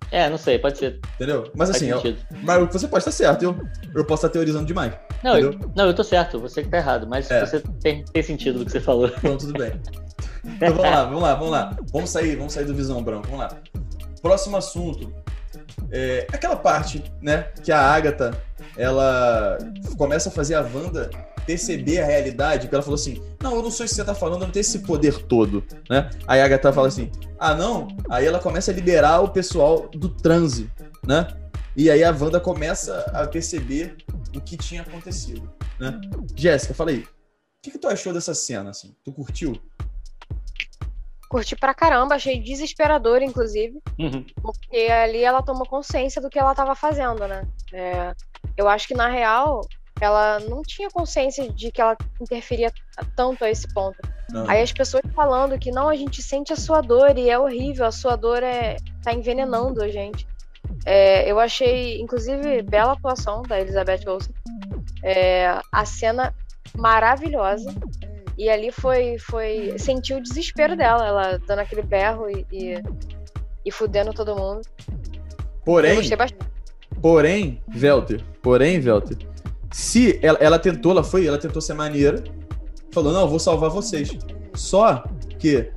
[0.10, 1.02] É, não sei, pode ser.
[1.16, 1.52] Entendeu?
[1.54, 3.58] Mas Faz assim, eu, mas você pode estar certo, eu,
[3.94, 4.94] eu posso estar teorizando demais.
[5.22, 7.46] Não, eu, não, eu tô certo, você que tá errado, mas É.
[7.46, 9.12] você tem, tem sentido do que você falou.
[9.18, 9.74] Então tudo bem.
[10.46, 11.78] Então vamos lá, vamos lá, vamos lá.
[11.92, 13.58] Vamos sair, vamos sair do Visão Branco, vamos lá.
[14.22, 15.14] Próximo assunto.
[15.92, 18.38] É, aquela parte, né, que a Agatha,
[18.78, 19.58] ela
[19.98, 21.10] começa a fazer a Wanda
[21.46, 24.16] perceber a realidade, que ela falou assim, não, eu não sou isso que você tá
[24.16, 26.10] falando, eu não tenho esse poder todo, né?
[26.28, 27.88] Aí a Agatha fala assim, ah, não?
[28.10, 30.70] Aí ela começa a liberar o pessoal do transe,
[31.06, 31.28] né?
[31.76, 33.98] E aí a Wanda começa a perceber
[34.36, 36.00] o que tinha acontecido, né?
[36.36, 37.08] Jéssica, fala aí, o
[37.62, 38.96] que, que tu achou dessa cena, assim?
[39.04, 39.62] Tu curtiu?
[41.36, 44.26] Curti pra caramba, achei desesperador, inclusive, Uhum.
[44.42, 47.46] porque ali ela tomou consciência do que ela tava fazendo, né?
[47.74, 48.14] É,
[48.56, 49.60] eu acho que, na real,
[50.00, 52.72] ela não tinha consciência de que ela interferia
[53.18, 53.98] tanto a esse ponto.
[54.32, 54.50] Não.
[54.50, 57.86] Aí as pessoas falando que não, a gente sente a sua dor e é horrível,
[57.86, 60.26] a sua dor é tá envenenando a gente.
[60.86, 64.34] É, eu achei, inclusive, bela atuação da Elizabeth Olsen.
[65.04, 66.34] É, a cena
[66.78, 67.74] maravilhosa.
[68.38, 69.78] E ali foi, foi.
[69.78, 72.84] Senti o desespero dela, ela dando aquele berro e, e,
[73.66, 74.62] e fudendo todo mundo.
[75.64, 76.46] Porém, gostei bastante.
[77.02, 79.18] Porém, Velter, porém, Velter,
[79.72, 82.24] se ela, ela tentou, ela foi, ela tentou ser maneira,
[82.92, 84.18] falou, não, eu vou salvar vocês.
[84.54, 85.04] Só
[85.38, 85.72] que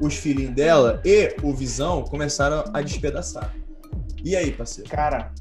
[0.00, 3.54] os filhinhos dela e o Visão começaram a despedaçar.
[4.24, 4.90] E aí, parceiro?
[4.90, 5.32] Cara,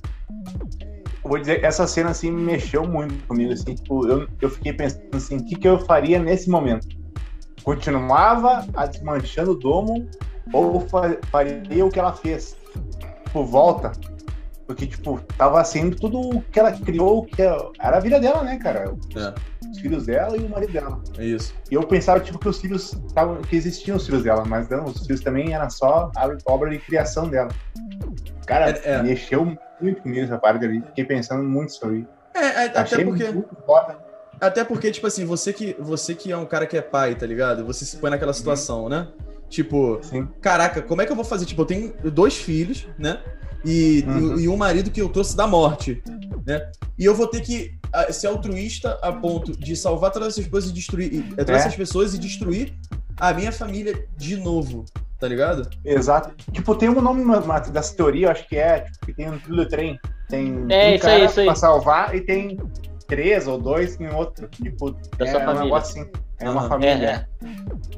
[1.30, 5.02] vou dizer, essa cena assim me mexeu muito comigo, assim, tipo, eu, eu fiquei pensando
[5.14, 6.88] assim, o que, que eu faria nesse momento?
[7.64, 10.08] Continuava a desmanchando o domo
[10.54, 12.56] ou fa- faria o que ela fez?
[13.26, 13.92] Tipo, volta.
[14.68, 18.58] Porque, tipo, tava sendo tudo o que ela criou, que era a vida dela, né,
[18.58, 18.94] cara?
[19.16, 21.02] É, Os filhos dela e o marido dela.
[21.18, 21.54] é isso.
[21.70, 24.86] E eu pensava, tipo, que os filhos tavam, que existiam os filhos dela, mas não,
[24.86, 27.50] os filhos também eram só a obra de criação dela.
[28.46, 29.04] Cara, É, é.
[29.04, 29.46] mexeu
[29.82, 30.82] muito comigo essa parte ali.
[30.82, 32.08] Fiquei pensando muito sobre isso.
[32.36, 33.24] É, é, até Achei porque,
[34.42, 37.26] até porque, tipo assim, você que, você que é um cara que é pai, tá
[37.26, 37.66] ligado?
[37.66, 39.08] Você se põe naquela situação, né?
[39.50, 41.46] Tipo, Assim, caraca, como é que eu vou fazer?
[41.46, 43.20] Tipo, eu tenho dois filhos, né?
[43.64, 44.40] E, Uhum.
[44.40, 46.04] e um marido que eu trouxe da morte,
[46.46, 46.70] né?
[46.98, 47.78] E eu vou ter que
[48.10, 51.54] ser altruísta a ponto de salvar todas essas pessoas e destruir, e- todas É.
[51.54, 52.74] essas pessoas e destruir
[53.18, 54.84] a minha família de novo,
[55.24, 55.70] tá ligado?
[55.86, 56.32] exato.
[56.52, 57.24] Tipo, tem um nome
[57.72, 59.98] dessa teoria, eu acho que é, tipo, que tem um trilho do trem.
[60.28, 61.46] Tem É, um isso aí, cara aí.
[61.46, 62.60] pra salvar e tem
[63.08, 64.50] três ou dois em outro.
[64.50, 65.64] Tipo, Da é sua um família.
[65.64, 66.12] negócio assim.
[66.42, 67.26] É uma família.
[67.42, 67.54] É, é.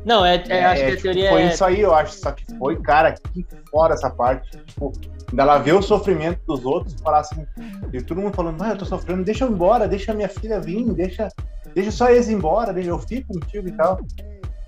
[0.06, 1.48] Não, é, é, acho que a tipo, teoria foi é.
[1.48, 2.14] isso aí, eu acho.
[2.20, 4.56] Só que foi, cara, que fora essa parte.
[4.68, 4.92] Tipo,
[5.34, 7.44] dela ver o sofrimento dos outros e falar assim.
[7.92, 10.60] E todo mundo falando, não, eu tô sofrendo, deixa eu ir embora, deixa minha filha
[10.60, 11.28] vir, deixa,
[11.74, 14.00] deixa só eles ir embora, deixa eu fico contigo e tal.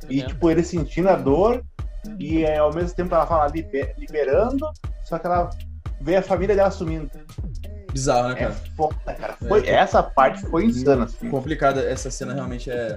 [0.09, 0.25] E, É.
[0.25, 1.63] tipo, ele sentindo a dor
[2.19, 4.65] e é, ao mesmo tempo ela fala liber- liberando,
[5.03, 5.49] só que ela
[6.01, 7.09] vê a família dela sumindo.
[7.91, 8.55] Bizarro, né, É cara?
[8.75, 9.33] foda, cara.
[9.47, 11.29] Foi, Essa parte foi insana, assim.
[11.29, 12.95] Complicada, essa cena realmente é.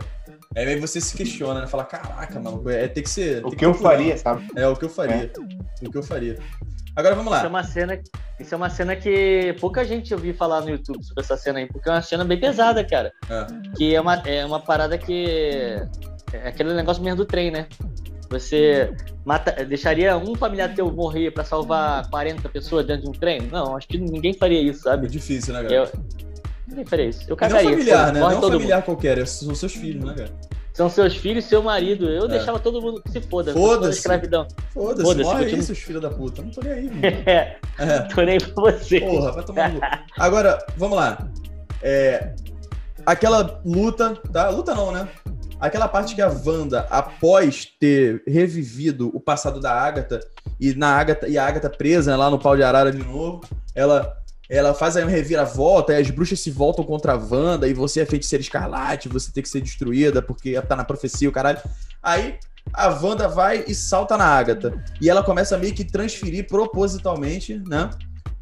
[0.55, 1.66] É aí você se questiona, né?
[1.68, 3.38] Fala, caraca, mano, é tem que ser.
[3.44, 3.90] O tem que eu procurar.
[3.96, 4.46] faria, sabe?
[4.57, 5.31] É o que eu faria.
[5.81, 6.38] O que eu faria.
[6.96, 7.49] Agora vamos Isso é lá.
[7.49, 8.01] uma cena.
[8.38, 11.66] Isso é uma cena que pouca gente ouviu falar no YouTube sobre essa cena aí,
[11.68, 13.12] porque é uma cena bem pesada, cara.
[13.31, 13.46] É.
[13.77, 15.77] Que é uma, é uma parada que.
[16.33, 17.68] É aquele negócio mesmo do trem, né?
[18.31, 18.93] Você
[19.25, 23.43] mata, deixaria um familiar teu morrer pra salvar 40 pessoas dentro de um trem?
[23.43, 25.09] Não, acho que ninguém faria isso, É sabe?
[25.09, 25.66] difícil, né?
[25.69, 25.88] Eu,
[26.69, 27.23] ninguém faria isso.
[27.23, 27.71] Eu E não cagaria.
[27.71, 28.21] familiar, né?
[28.21, 30.29] morre Não familiar qualquer, são seus filhos, né, cara?
[30.31, 30.51] mundo.
[30.73, 32.09] São seus filhos, seu marido.
[32.09, 32.29] Eu É.
[32.29, 33.53] deixava todo mundo que se foda.
[33.53, 33.99] Foda-se.
[33.99, 34.47] escravidão.
[34.73, 35.62] Foda-se, Foda-se, morre aí, continua.
[35.64, 36.40] seus filhos da puta.
[36.40, 37.01] Não tô nem aí, mano.
[37.27, 37.99] É, É.
[38.14, 39.01] tô nem pra você.
[39.01, 39.81] Porra, vai tomar no.
[40.16, 41.29] Agora, vamos lá.
[41.83, 42.35] É,
[43.05, 44.49] aquela luta, tá?
[44.51, 45.09] Luta não, né?
[45.61, 50.20] Aquela parte que a Wanda, após ter revivido o passado da Agatha
[50.59, 53.40] e na Agatha e a Agatha presa lá no pau de arara de novo,
[53.75, 54.16] ela
[54.49, 58.01] ela faz aí um reviravolta, e as bruxas se voltam contra a Wanda, e você
[58.01, 61.61] é feiticeira escarlate, você tem que ser destruída porque tá na profecia, o caralho.
[62.03, 62.37] Aí
[62.73, 64.83] a Wanda vai e salta na Agatha.
[65.01, 67.90] E ela começa meio que transferir propositalmente, né?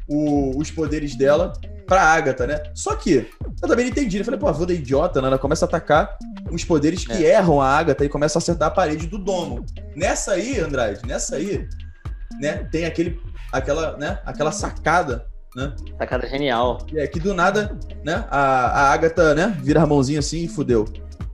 [0.09, 1.53] O- os poderes dela
[1.85, 2.61] pra Agatha, né?
[2.75, 3.29] Só que
[3.61, 4.17] eu também não entendi.
[4.17, 5.27] Eu falei, pô, a Wanda é idiota, né?
[5.27, 6.17] Ela começa a atacar
[6.51, 9.65] uns poderes que erram a Agatha e começa a acertar a parede do domo.
[9.95, 11.67] Nessa aí, Andrade, nessa aí,
[12.39, 12.67] né?
[12.71, 13.19] Tem aquele,
[13.51, 14.19] aquela, né?
[14.25, 15.73] Aquela sacada, né?
[15.97, 16.85] Sacada genial.
[16.95, 18.23] É que do nada, né?
[18.29, 19.57] A, a Agatha, né?
[19.63, 20.85] Vira a mãozinha assim e fudeu.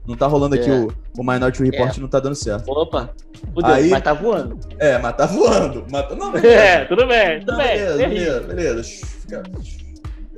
[0.06, 0.74] Não tá rolando aqui É.
[0.74, 0.88] o,
[1.18, 2.70] o Minority Report, não tá dando certo.
[2.70, 3.10] Opa,
[3.52, 4.58] fudeu, Aí- mas tá voando.
[4.78, 5.84] É, mas tá voando.
[5.90, 6.54] Mas, tá- não, beleza.
[6.54, 7.66] É, tudo bem, tudo Não, bem.
[7.78, 8.82] beleza, beleza, beleza.
[8.82, 9.42] Fica...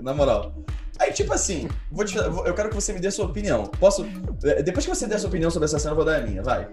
[0.00, 0.52] Na moral.
[0.98, 3.64] Aí, tipo assim, vou te- eu quero que você me dê sua opinião.
[3.78, 4.07] Posso.
[4.44, 6.42] é, Depois que você der sua opinião sobre essa cena, eu vou dar a minha,
[6.42, 6.66] vai.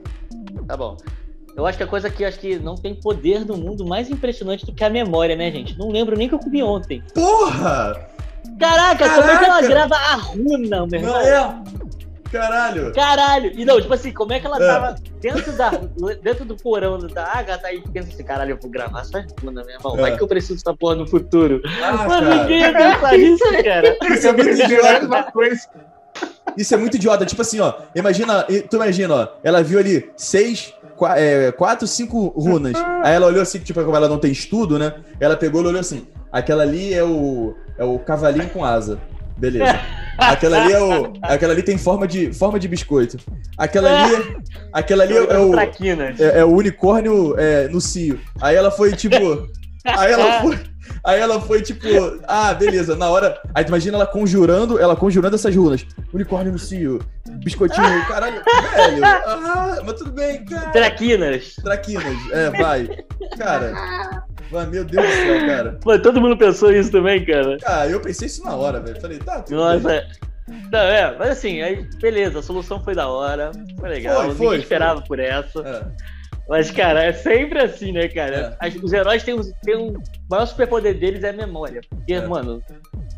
[0.68, 0.96] Tá bom.
[1.56, 4.66] Eu acho que a coisa que acho que não tem poder no mundo mais impressionante
[4.66, 5.78] do que a memória, né, gente?
[5.78, 7.02] Não lembro nem o que eu comi ontem.
[7.14, 8.10] Porra!
[8.60, 9.68] Caraca, como é que ela Caraca!
[9.68, 11.14] grava a runa, meu irmão?
[11.14, 11.64] Não, é.
[12.32, 12.92] Caralho!
[12.94, 13.52] Caralho!
[13.56, 14.68] E não, tipo assim, como é que ela É.
[14.68, 15.70] tava dentro, da,
[16.22, 19.76] dentro do porão da Agatha e pensa assim, caralho, eu vou gravar essa bunda, meu
[19.76, 19.96] irmão.
[19.96, 20.18] Vai É.
[20.18, 21.62] que eu preciso dessa porra no futuro.
[21.84, 22.36] Ah, cara.
[22.36, 23.98] ninguém ia pensar nisso, cara.
[24.14, 25.32] Isso é muito Isso é idiota.
[25.32, 25.62] coisa.
[26.58, 27.26] Isso é muito idiota.
[27.26, 27.74] Tipo assim, ó.
[27.96, 29.28] Imagina, tu imagina, ó.
[29.44, 32.74] Ela viu ali seis, qua- é, quatro, cinco runas.
[33.04, 34.94] Aí ela olhou assim, tipo, como ela não tem estudo, né?
[35.20, 36.08] Ela pegou e olhou assim.
[36.32, 37.56] Aquela ali é o.
[37.78, 39.00] É o cavalinho com asa.
[39.38, 39.78] Beleza.
[40.18, 41.14] Aquela ali é o.
[41.22, 43.18] Aquela ali tem forma de, forma de biscoito.
[43.58, 44.38] Aquela ali.
[44.72, 45.52] Aquela ali é o.
[45.52, 46.20] Traquinas.
[46.20, 48.20] É, é o unicórnio é, no cio.
[48.42, 49.16] Aí ela foi, tipo.
[49.86, 50.60] Aí ela foi.
[51.04, 51.88] Aí ela foi, tipo,
[52.28, 53.40] ah, beleza, na hora.
[53.54, 55.86] Aí tu imagina ela conjurando, ela conjurando essas runas.
[56.14, 57.00] Unicórnio no cio,
[57.44, 59.06] biscoitinho, caralho, velho.
[59.06, 60.72] Ah, mas tudo bem, cara.
[60.72, 61.56] Traquinas.
[61.56, 62.90] Traquinas, é, vai.
[63.38, 64.26] Cara.
[64.52, 65.78] Mas, meu Deus do céu, cara.
[65.82, 67.58] Pô, todo mundo pensou isso também, cara.
[67.60, 69.00] Cara, eu pensei isso na hora, velho.
[69.02, 69.80] Falei, tá, tudo bem.
[69.82, 70.08] Nossa.
[70.72, 74.48] Não, é, mas assim, aí, beleza, a solução foi da hora, foi legal, Foi, ninguém
[74.48, 75.60] foi, esperava por essa.
[75.62, 75.84] É,
[76.48, 78.56] Mas, cara, é sempre assim, né, cara?
[78.60, 79.88] As- os heróis têm, têm um.
[79.90, 81.82] O maior superpoder deles é a memória.
[81.90, 82.28] Porque, É.
[82.28, 82.62] mano,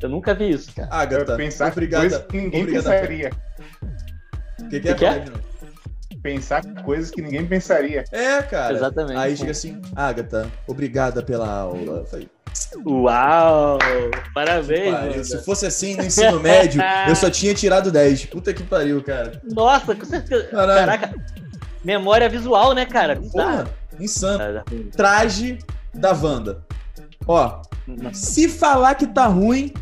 [0.01, 0.87] eu nunca vi isso, cara.
[0.89, 2.25] Agatha, pensar obrigada.
[2.31, 2.89] ninguém obrigada.
[2.91, 3.29] pensaria.
[4.61, 5.25] O que, que é, Que que é?
[6.21, 8.03] Pensar coisas que ninguém pensaria.
[8.11, 8.73] É, cara.
[8.73, 9.17] Exatamente.
[9.17, 11.99] Aí chega assim, Agatha, obrigada pela aula.
[11.99, 12.29] Eu falei,
[12.85, 13.77] Uau!
[14.33, 15.23] Parabéns, Pariu.
[15.23, 18.25] Se fosse assim no ensino médio, eu só tinha tirado 10.
[18.25, 19.41] Puta que pariu, cara.
[19.43, 20.45] Nossa, com certeza.
[20.45, 20.79] Caralho.
[20.79, 21.13] Caraca,
[21.83, 23.15] memória visual, né, cara?
[23.15, 23.67] Porra,
[23.99, 24.63] insano.
[24.95, 25.59] Traje
[25.93, 26.63] da Wanda.
[27.27, 27.61] Ó,
[28.13, 29.73] se falar que tá ruim,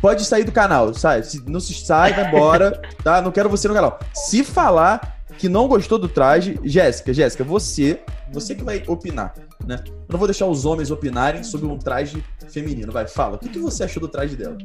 [0.00, 1.22] pode sair do canal, sai.
[1.22, 3.20] Se não se sai, vai embora, tá?
[3.20, 3.98] Não quero você no canal.
[4.12, 8.00] Se falar que não gostou do traje, Jéssica, Jéssica, você,
[8.32, 9.34] você que vai opinar,
[9.66, 9.82] né?
[9.86, 12.92] Eu não vou deixar os homens opinarem sobre um traje feminino.
[12.92, 13.36] Vai, fala.
[13.36, 14.56] O que, que você achou do traje dela?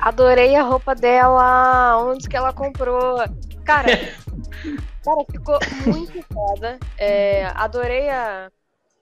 [0.00, 3.16] Adorei a roupa dela, onde que ela comprou.
[3.64, 3.88] Cara,
[5.04, 6.78] cara ficou muito foda.
[6.98, 8.50] É, adorei a-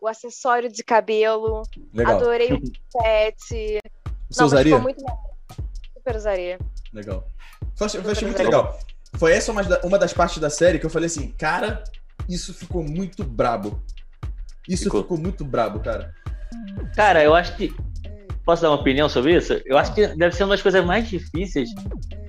[0.00, 1.62] o acessório de cabelo,
[1.94, 2.16] Legal.
[2.16, 2.60] adorei o
[2.92, 3.80] pet.
[4.28, 4.76] Você Não, usaria?
[4.76, 5.02] ficou muito.
[5.96, 6.58] Super usaria.
[6.92, 7.24] Legal.
[7.80, 8.78] Eu achei, eu achei muito legal.
[9.14, 11.82] Foi essa uma, uma das partes da série que eu falei assim, cara,
[12.28, 13.82] isso ficou muito brabo.
[14.68, 15.18] Isso ficou, Ficou.
[15.18, 16.12] muito brabo, cara.
[16.94, 17.74] Cara, eu acho que.
[18.44, 19.60] Posso dar uma opinião sobre isso?
[19.64, 21.68] Eu acho que deve ser uma das coisas mais difíceis.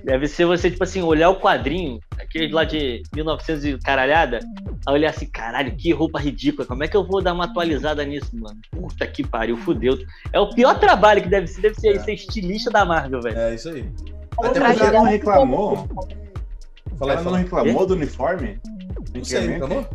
[0.04, 4.38] Deve ser você, tipo assim, olhar o quadrinho, aquele lá de 1900 e caralhada,
[4.86, 8.04] a olhar assim, caralho, que roupa ridícula, como é que eu vou dar uma atualizada
[8.04, 8.60] nisso, mano?
[8.70, 9.98] Puta que pariu, fudeu.
[10.32, 11.98] É o pior trabalho que deve ser, deve ser É.
[11.98, 13.36] ser estilista da Marvel, velho.
[13.38, 13.84] É isso aí.
[14.38, 14.90] O Até traje porque.
[14.94, 15.88] Ela não reclamou.
[17.12, 17.38] Ela não fala.
[17.38, 18.60] reclamou do uniforme?
[19.14, 19.86] Não sei, reclamou?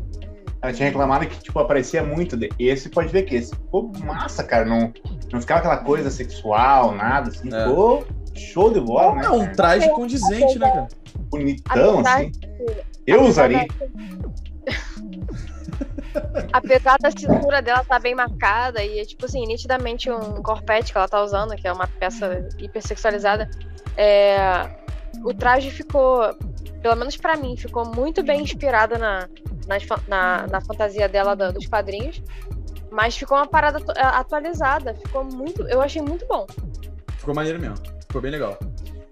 [0.61, 2.35] Ela tinha reclamado que, tipo, aparecia muito.
[2.35, 4.65] de- Esse pode ver que esse ficou massa, cara.
[4.65, 4.91] Não,
[5.31, 7.47] não ficava aquela coisa sexual, nada, assim.
[7.53, 7.65] É.
[7.67, 9.25] Ficou show de bola, né?
[9.25, 9.55] É um cara?
[9.55, 10.87] traje condizente, né, cara?
[11.29, 12.31] Bonitão, Apesar assim.
[13.07, 13.65] Eu usaria.
[16.51, 21.07] Apesar da cintura dela tá bem marcada e, tipo assim, nitidamente um corpete que ela
[21.07, 23.47] tá usando, que é uma peça hipersexualizada,
[23.95, 24.67] é...
[25.23, 26.33] o traje ficou,
[26.81, 29.27] pelo menos pra mim, ficou muito bem inspirada na,
[29.67, 32.21] nas na, na fantasia dela da- dos quadrinhos,
[32.91, 36.45] mas ficou uma parada é, atualizada, ficou muito, eu achei muito bom.
[37.17, 37.77] Ficou maneiro mesmo.
[38.07, 38.57] Ficou bem legal.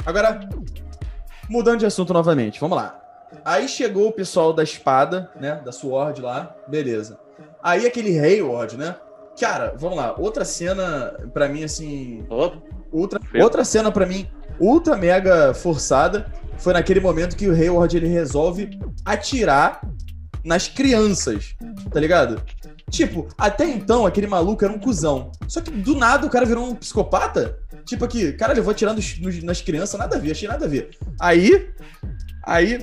[0.06, 0.39] Agora,
[1.50, 3.00] mudando de assunto novamente, vamos lá.
[3.43, 5.62] Aí chegou o pessoal da espada, né?
[5.63, 7.20] Da Sword lá, beleza.
[7.62, 8.96] Aí aquele Hayward, né?
[9.39, 10.15] Cara, vamos lá.
[10.17, 12.26] Outra cena, pra mim, assim.
[12.30, 12.58] Opa,
[12.91, 14.28] Outra, outra cena pra mim,
[14.60, 18.70] ultra mega forçada, foi naquele momento que o Hayward ele resolve
[19.06, 19.82] atirar
[20.43, 21.56] nas crianças,
[21.91, 22.41] tá ligado?
[22.89, 25.32] Tipo, até então aquele maluco era um cuzão.
[25.48, 27.60] Só que do nada o cara virou um psicopata.
[27.86, 28.72] Tipo aqui, cara, eu vou
[29.20, 30.89] nos- nas crianças, nada a ver, achei nada a ver.
[31.20, 31.70] Aí,
[32.46, 32.80] aí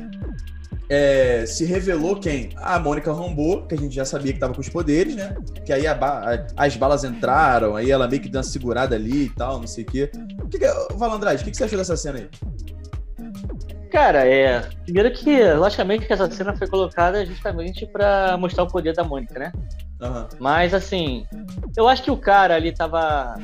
[0.89, 2.51] é, se revelou quem?
[2.57, 5.35] A Mônica Rambeau, que a gente já sabia que tava com os poderes, né?
[5.65, 9.25] Que aí a ba- as balas entraram, aí ela meio que deu uma segurada ali
[9.25, 10.11] e tal, não sei o quê.
[10.43, 12.29] O que, que Valandrade, o que, que você achou dessa cena aí?
[13.91, 14.61] Cara, é.
[14.85, 19.39] Primeiro que, logicamente, que essa cena foi colocada justamente pra mostrar o poder da Mônica,
[19.39, 19.53] né?
[20.03, 20.29] Aham.
[20.41, 21.25] Mas assim,
[21.77, 23.37] eu acho que o cara ali tava.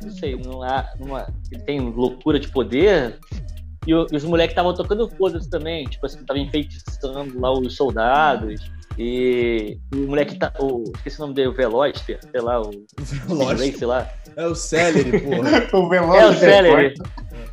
[0.00, 3.18] Não sei, numa, numa, ele tem loucura de poder.
[3.88, 7.74] E, o- e os moleques estavam tocando foda-se também, tipo assim, tava enfeitiçando lá os
[7.74, 8.70] soldados.
[8.98, 10.52] E o moleque tá.
[10.58, 12.70] O, esqueci o nome dele, o Veloster, sei lá, o.
[13.32, 13.78] Lógico.
[13.78, 14.10] sei lá.
[14.36, 15.68] É o Celery, porra.
[15.72, 16.94] O Veloz É o Celery.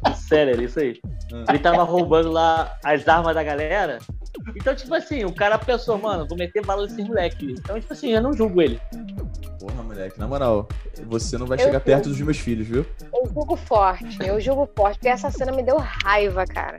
[0.09, 0.99] O Celery, isso aí.
[1.33, 1.45] Ah.
[1.49, 3.99] Ele tava roubando lá as armas da galera.
[4.55, 7.55] Então, tipo assim, o cara pensou, mano, vou meter bala nesses moleque.
[7.57, 8.79] Então, tipo assim, eu não julgo ele.
[9.59, 10.67] Porra, moleque, na moral,
[11.05, 11.93] você não vai Eu chegar sei.
[11.93, 12.85] perto dos meus filhos, viu?
[13.13, 16.77] Eu julgo forte, eu julgo forte, porque essa cena me deu raiva, cara.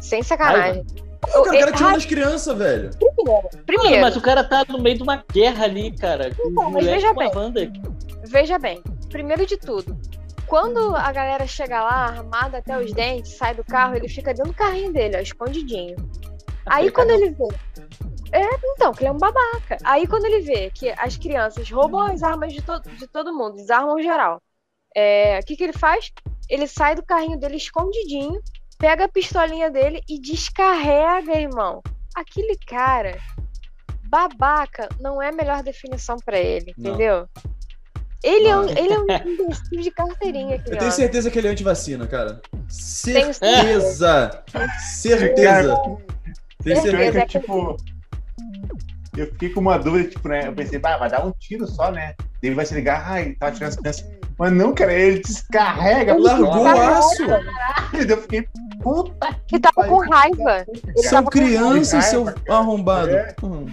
[0.00, 0.84] Sem sacanagem.
[1.32, 2.90] Pô, cara, o cara tirando as crianças, velho.
[3.24, 6.30] Mano, Primeiro, mas o cara tá no meio de uma guerra ali, cara.
[6.38, 7.30] Então, mas veja bem.
[8.24, 8.82] Veja bem.
[9.08, 9.96] Primeiro de tudo,
[10.54, 14.52] quando a galera chega lá, armada até os dentes, sai do carro, ele fica dentro
[14.52, 15.96] do carrinho dele, ó, escondidinho.
[16.64, 17.48] Aí quando ele vê.
[18.30, 19.78] É, então, que ele é um babaca.
[19.82, 23.56] Aí quando ele vê que as crianças roubam as armas de, to de todo mundo,
[23.56, 24.40] desarmam geral.
[24.94, 26.12] é, O que, que ele faz?
[26.48, 28.40] Ele sai do carrinho dele escondidinho,
[28.78, 31.82] pega a pistolinha dele e descarrega, irmão.
[32.14, 33.18] Aquele cara,
[34.04, 36.90] babaca, não é a melhor definição pra ele, Não.
[36.90, 37.28] entendeu?
[38.24, 41.50] Ele é, um, ele é um imbecil de carteirinha, Eu tenho certeza que ele é
[41.50, 42.40] antivacina, cara.
[43.04, 44.42] Tenho Certeza!
[44.94, 45.76] Certeza!
[46.62, 47.18] Tenho Certeza.
[47.18, 47.76] É que, tipo,
[49.14, 50.48] eu fiquei com uma dúvida, tipo, né?
[50.48, 52.14] Eu pensei, ah, vai dar um tiro só, né?
[52.42, 54.06] Ele vai se ligar, ai, tá tirando as crianças.
[54.38, 56.16] Mas não, cara, ele descarrega.
[56.18, 57.22] Largou o aço!
[58.08, 58.48] Eu fiquei,
[58.82, 60.66] puta que Ele tava com raiva.
[60.96, 63.10] São crianças, seu arrombado.
[63.10, 63.34] É.
[63.42, 63.66] Hum.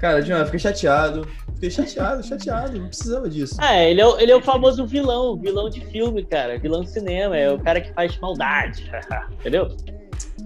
[0.00, 1.28] Cara, Diana, fiquei chateado.
[1.60, 2.78] Fiquei chateado, chateado.
[2.78, 3.56] Não precisava disso.
[3.58, 6.58] Ah, ele é, o, ele é o famoso vilão, vilão de filme, cara.
[6.58, 7.36] Vilão de cinema.
[7.36, 8.90] É o cara que faz maldade.
[9.38, 9.68] Entendeu?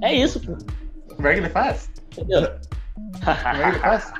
[0.02, 0.58] É isso, pô.
[1.14, 1.88] Como é que ele faz?
[2.10, 2.50] Entendeu?
[3.22, 4.12] Como é que ele faz?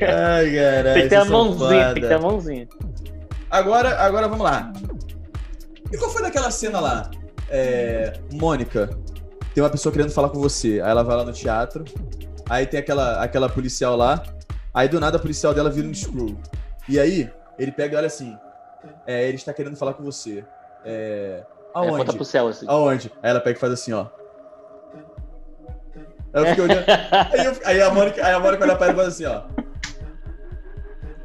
[0.00, 0.94] Ai, caralho.
[0.94, 2.68] tem que ter a mãozinha, tem que ter a mãozinha.
[3.50, 4.72] Agora, agora vamos lá.
[5.92, 7.10] E qual foi daquela cena lá?
[7.50, 8.90] É, Mônica,
[9.54, 10.80] tem uma pessoa querendo falar com você.
[10.82, 11.84] Aí ela vai lá no teatro.
[12.48, 14.22] Aí tem aquela, aquela policial lá.
[14.74, 16.38] Aí do nada a policial dela vira um screw.
[16.88, 18.36] E aí ele pega e olha assim.
[19.06, 20.44] É, ele está querendo falar com você.
[20.84, 22.16] É, É, aponta aonde?
[22.16, 22.66] pro céu, assim.
[22.68, 23.10] Aonde?
[23.22, 24.06] Aí ela pega e faz assim, ó.
[26.32, 26.84] Aí eu fiquei olhando.
[27.32, 29.42] Aí, eu- aí a Mônica, aí a Mônica olha pra ela e faz assim, ó.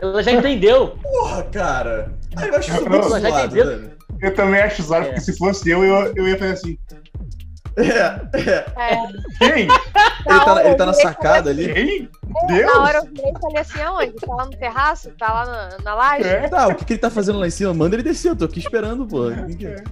[0.01, 0.97] Ela já entendeu.
[1.01, 2.13] Porra, cara!
[2.35, 3.65] Aí eu acho isso muito já zoado, entendeu?
[3.67, 3.97] velho.
[4.21, 5.09] Eu também acho zoado, É.
[5.09, 6.77] porque se fosse eu, eu, eu ia fazer assim.
[7.75, 8.65] É, é.
[8.77, 8.95] É,
[9.39, 9.63] Quem?
[9.63, 9.69] Ele
[10.25, 11.73] tá, na- ele tá na sacada ali.
[11.73, 12.09] Quem?
[12.47, 12.75] na Deus?
[12.77, 14.13] hora eu virei e falei assim, aonde?
[14.13, 15.09] Tá lá no terraço?
[15.19, 16.27] Tá lá na, na laje?
[16.27, 16.47] É.
[16.47, 17.73] Tá, o que, que ele tá fazendo lá em cima?
[17.73, 19.29] Manda ele descer, eu tô aqui esperando, pô.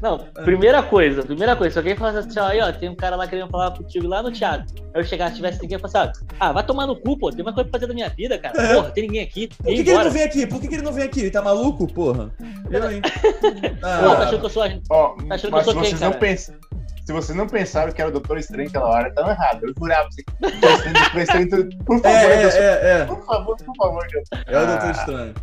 [0.02, 3.16] Não, primeira coisa, primeira coisa, se alguém falasse assim, ó, aí, ó, tem um cara
[3.16, 4.66] lá querendo falar contigo lá no teatro.
[4.94, 7.42] Aí eu chegasse, tivesse ninguém, eu falasse, ah, ah, vai tomar no cu, pô, tem
[7.42, 8.60] uma coisa pra fazer da minha vida, cara.
[8.62, 8.76] É.
[8.76, 10.48] Porra, tem ninguém aqui, Por que, que ele não vem aqui?
[10.48, 11.20] Por que, que ele não vem aqui?
[11.22, 12.32] Ele tá maluco, porra?
[12.70, 13.02] Eu, hein?
[13.02, 14.70] Pô, tá achando que eu sou a...
[14.90, 16.12] Ó, Tá achando que eu sou quem, cara?
[16.18, 16.56] pensam.
[17.06, 19.60] Se vocês não pensaram que era o Doutor Estranho naquela hora, estão errado.
[19.64, 23.06] Eu jurava pra você que o Doutor Estranho, por favor, É, Deus, é, é, é.
[23.06, 24.30] por favor, por favor, Deus.
[24.48, 24.92] É o Doutor Ah.
[24.92, 25.34] Estranho.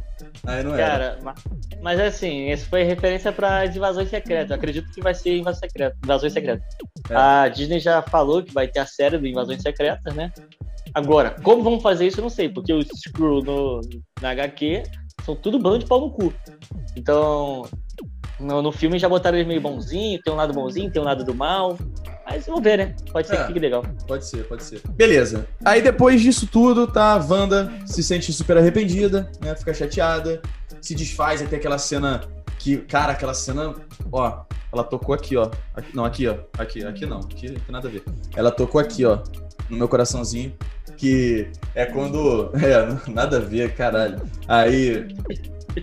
[0.47, 0.87] Aí não era.
[0.87, 1.35] Cara, ma-
[1.83, 4.51] mas assim, esse foi referência para invasões secretas.
[4.51, 6.65] Eu acredito que vai ser invasão secreta, invasões secretas.
[7.11, 7.15] É.
[7.15, 10.33] A Disney já falou que vai ter a série do Invasões Secretas, né?
[10.95, 13.81] Agora, como vão fazer isso, eu não sei, porque os Skrull no,
[14.23, 14.85] na HQ
[15.25, 16.33] são tudo bando de pau no cu.
[16.97, 17.63] Então,
[18.41, 21.25] no, no filme já botaram eles meio bonzinho, tem um lado bonzinho, tem um lado
[21.25, 21.77] do mal.
[22.31, 22.95] Mas vamos ver, né?
[23.11, 23.39] Pode ser É.
[23.39, 23.83] que fique legal.
[24.07, 24.81] Pode ser, pode ser.
[24.91, 25.47] Beleza.
[25.65, 29.55] Aí depois disso tudo, tá, a Wanda se sente super arrependida, né?
[29.57, 30.41] Fica chateada,
[30.81, 32.21] se desfaz até aquela cena
[32.59, 33.75] que, cara, aquela cena,
[34.13, 35.51] ó, ela tocou aqui, ó.
[35.75, 36.37] Aqui- não, aqui, ó.
[36.59, 37.21] Aqui, aqui não.
[37.21, 38.03] Aqui não tem nada a ver.
[38.37, 39.21] Ela tocou aqui, ó,
[39.71, 40.53] no meu coraçãozinho,
[40.99, 44.21] que é quando, é, nada a ver, caralho.
[44.47, 45.09] Aí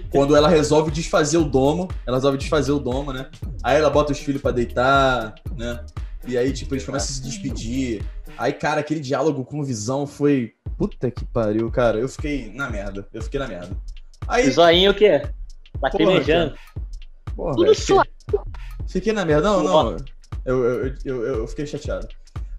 [0.10, 3.30] quando ela resolve desfazer o domo, ela resolve desfazer o domo, né?
[3.64, 5.84] Aí ela bota os filhos pra deitar, né?
[6.28, 8.04] E aí, tipo, eles começam a se despedir.
[8.38, 10.54] Aí, cara, aquele diálogo com visão foi.
[10.78, 12.00] Puta que pariu, cara.
[12.00, 13.08] Eu fiquei na merda.
[13.14, 13.78] Eu fiquei na merda.
[14.28, 15.22] Aí, O zoinho o quê?
[15.82, 16.56] Lacrimejando.
[17.36, 18.10] porra, Tudo fiquei, suave.
[18.88, 19.44] fiquei na merda.
[19.50, 19.98] Não, não.
[20.44, 22.08] Eu, eu, eu, eu, eu fiquei chateado.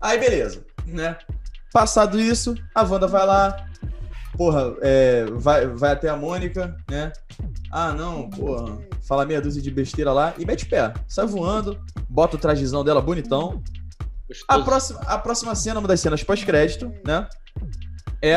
[0.01, 1.16] Aí, beleza, né?
[1.72, 3.66] Passado isso, a Wanda vai lá.
[4.37, 7.12] Porra, é, vai, vai até a Mônica, né?
[7.70, 8.79] Ah, não, porra.
[9.03, 10.92] Fala meia dúzia de besteira lá e mete pé.
[11.09, 13.62] Sai voando, bota o trajezão dela bonitão.
[14.49, 17.29] A próxima, a próxima cena, uma das cenas pós-crédito, né?
[18.20, 18.37] É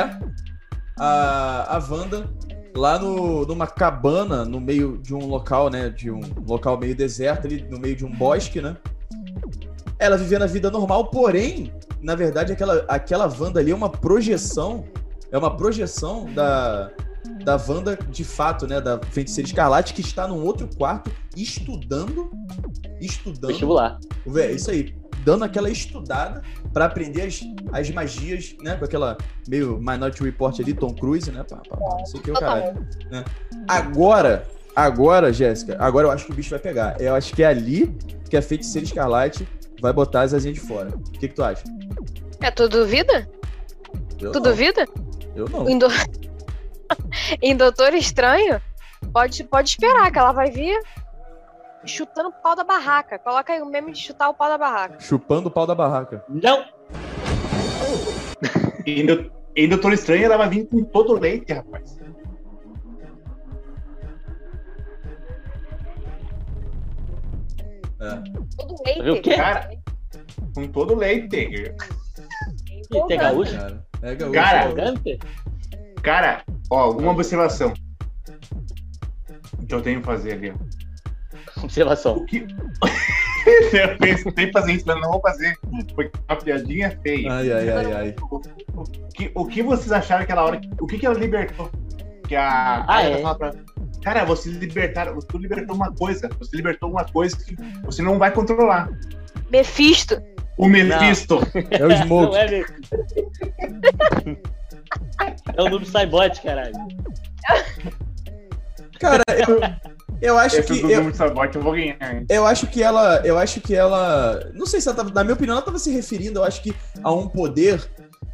[1.00, 2.30] a, a Wanda
[2.76, 5.90] lá no, numa cabana, no meio de um local, né?
[5.90, 8.78] De um local meio deserto, ali no meio de um bosque, né?
[9.98, 14.86] Ela vivendo a vida normal, porém, na verdade, aquela, aquela Wanda ali é uma projeção.
[15.32, 16.90] É uma projeção da,
[17.44, 18.82] da Wanda de fato, né?
[18.82, 22.32] Da feiticeira escarlate que está num outro quarto estudando.
[23.00, 23.50] Estudando.
[23.50, 24.00] Vestibular.
[24.26, 24.96] Véi, isso aí.
[25.24, 26.42] Dando aquela estudada
[26.74, 27.42] pra aprender as,
[27.74, 28.76] as magias, né?
[28.76, 31.44] Com aquela meio Minority Report ali, Tom Cruise, né?
[31.44, 32.88] Pá, pá, pá, não sei o que, o caralho.
[33.68, 37.00] Agora, agora, Jéssica, agora eu acho que o bicho vai pegar.
[37.02, 37.96] Eu acho que é ali
[38.30, 39.48] que a feiticeira escarlate
[39.82, 40.90] vai botar as asinhas de fora.
[40.90, 41.64] O que, que tu acha?
[42.42, 43.30] É, tu duvida?
[44.20, 44.42] Eu Tu não.
[44.42, 44.86] duvida?
[45.40, 45.70] Eu não.
[45.70, 45.88] Indo-
[47.42, 48.62] em Doutor Estranho,
[49.14, 50.78] pode, pode esperar que ela vai vir
[51.86, 53.18] chutando o pau da barraca.
[53.20, 55.00] Coloca aí o meme de chutar o pau da barraca.
[55.00, 56.24] Chupando o pau da barraca.
[56.28, 56.66] Não!
[58.86, 62.00] Em, Dou- em Doutor Estranho, ela vai vir com todo o leite, rapaz.
[68.00, 68.16] É.
[68.58, 69.04] Todo leite.
[69.04, 69.36] Viu o quê?
[69.36, 69.70] Cara,
[70.56, 71.36] com todo o leite.
[71.38, 73.56] Ih, tem gaúcho?
[73.56, 74.34] Cara, é gaúcho.
[74.34, 74.74] Cara?
[76.02, 77.74] Cara, ó, uma observação
[79.68, 80.52] que eu tenho que fazer ali.
[80.52, 81.64] ó.
[81.64, 82.18] Observação.
[82.18, 82.48] O que.
[83.74, 85.58] eu pensei fazer isso, mas não vou fazer.
[85.94, 87.32] Porque uma piadinha feia.
[87.32, 88.16] Ai, ai, ai, ai.
[88.74, 90.62] O que, o que vocês acharam aquela hora?
[90.80, 91.70] O que, que ela libertou?
[92.28, 92.86] Que a.
[92.88, 93.22] Ah, é?
[93.22, 93.54] fala pra-
[94.02, 96.30] Cara, você libertaram, você libertou uma coisa.
[96.40, 98.90] Você libertou uma coisa que você não vai controlar.
[99.52, 100.22] Mephisto.
[100.60, 101.40] O Mephisto.
[101.72, 102.32] É o Smoke.
[102.32, 102.64] Não é.
[105.56, 106.74] É o Noob Saibot, caralho.
[109.00, 109.62] Cara, eu,
[110.22, 110.82] eu acho Esse que.
[110.82, 111.98] do Eu, Sabot eu vou ganhar.
[112.28, 113.22] eu acho que ela.
[113.26, 114.52] Eu acho que ela.
[114.54, 115.10] Não sei se ela tava.
[115.12, 117.82] Na minha opinião, ela tava se referindo, eu acho que a um poder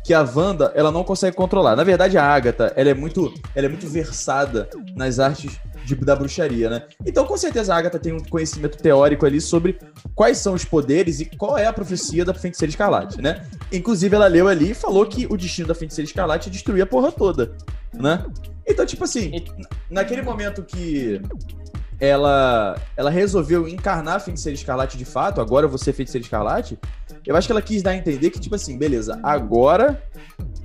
[0.03, 1.75] que a Wanda ela não consegue controlar.
[1.75, 6.15] Na verdade, a Agatha, ela é muito, ela é muito versada nas artes de- da
[6.15, 6.83] bruxaria, né?
[7.05, 9.77] Então, com certeza, a Agatha tem um conhecimento teórico ali sobre
[10.13, 13.45] quais são os poderes e qual é a profecia da feiticeira escarlate, né?
[13.71, 16.85] Inclusive, ela leu ali e falou que o destino da feiticeira escarlate é destruir a
[16.85, 17.55] porra toda,
[17.93, 18.25] né?
[18.67, 19.69] Então, tipo assim, na-
[20.01, 21.21] naquele momento que
[21.99, 26.77] ela ela resolveu encarnar a feiticeira escarlate de fato, agora você é feiticeira escarlate,
[27.25, 30.01] eu acho que ela quis dar a entender que, tipo assim, beleza, agora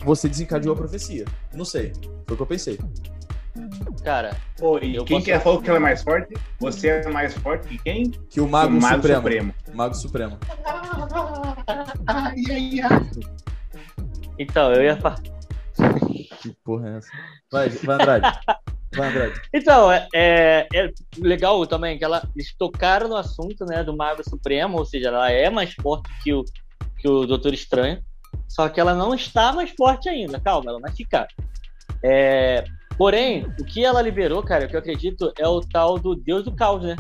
[0.05, 1.25] você desencadeou a profecia.
[1.55, 1.93] Não sei.
[2.27, 2.79] Foi o que eu pensei.
[4.05, 6.35] Cara, Pô, e Eu quem posso- que é, falou que ela é mais forte?
[6.59, 8.11] Você é mais forte que quem?
[8.11, 9.21] Que o Mago, o Mago Supremo.
[9.23, 9.55] Supremo.
[9.75, 10.39] Mago Supremo.
[12.07, 13.11] Ai, ai, ai.
[14.39, 15.21] então, eu ia falar.
[16.43, 17.09] Que porra é essa?
[17.53, 18.39] Vai, vai Andrade.
[18.95, 19.41] Vai, Andrade.
[19.55, 24.23] Então, é, é- é legal também que ela, eles tocaram no assunto né, do Mago
[24.29, 26.45] Supremo, ou seja, ela é mais forte que o,
[26.99, 28.03] que o Doutor Estranho,
[28.49, 30.41] só que ela não está mais forte ainda.
[30.41, 31.27] Calma, ela vai ficar.
[32.03, 32.65] É,
[33.01, 36.45] porém, o que ela liberou, cara, o que eu acredito é o tal do Deus
[36.45, 36.97] do Caos, né?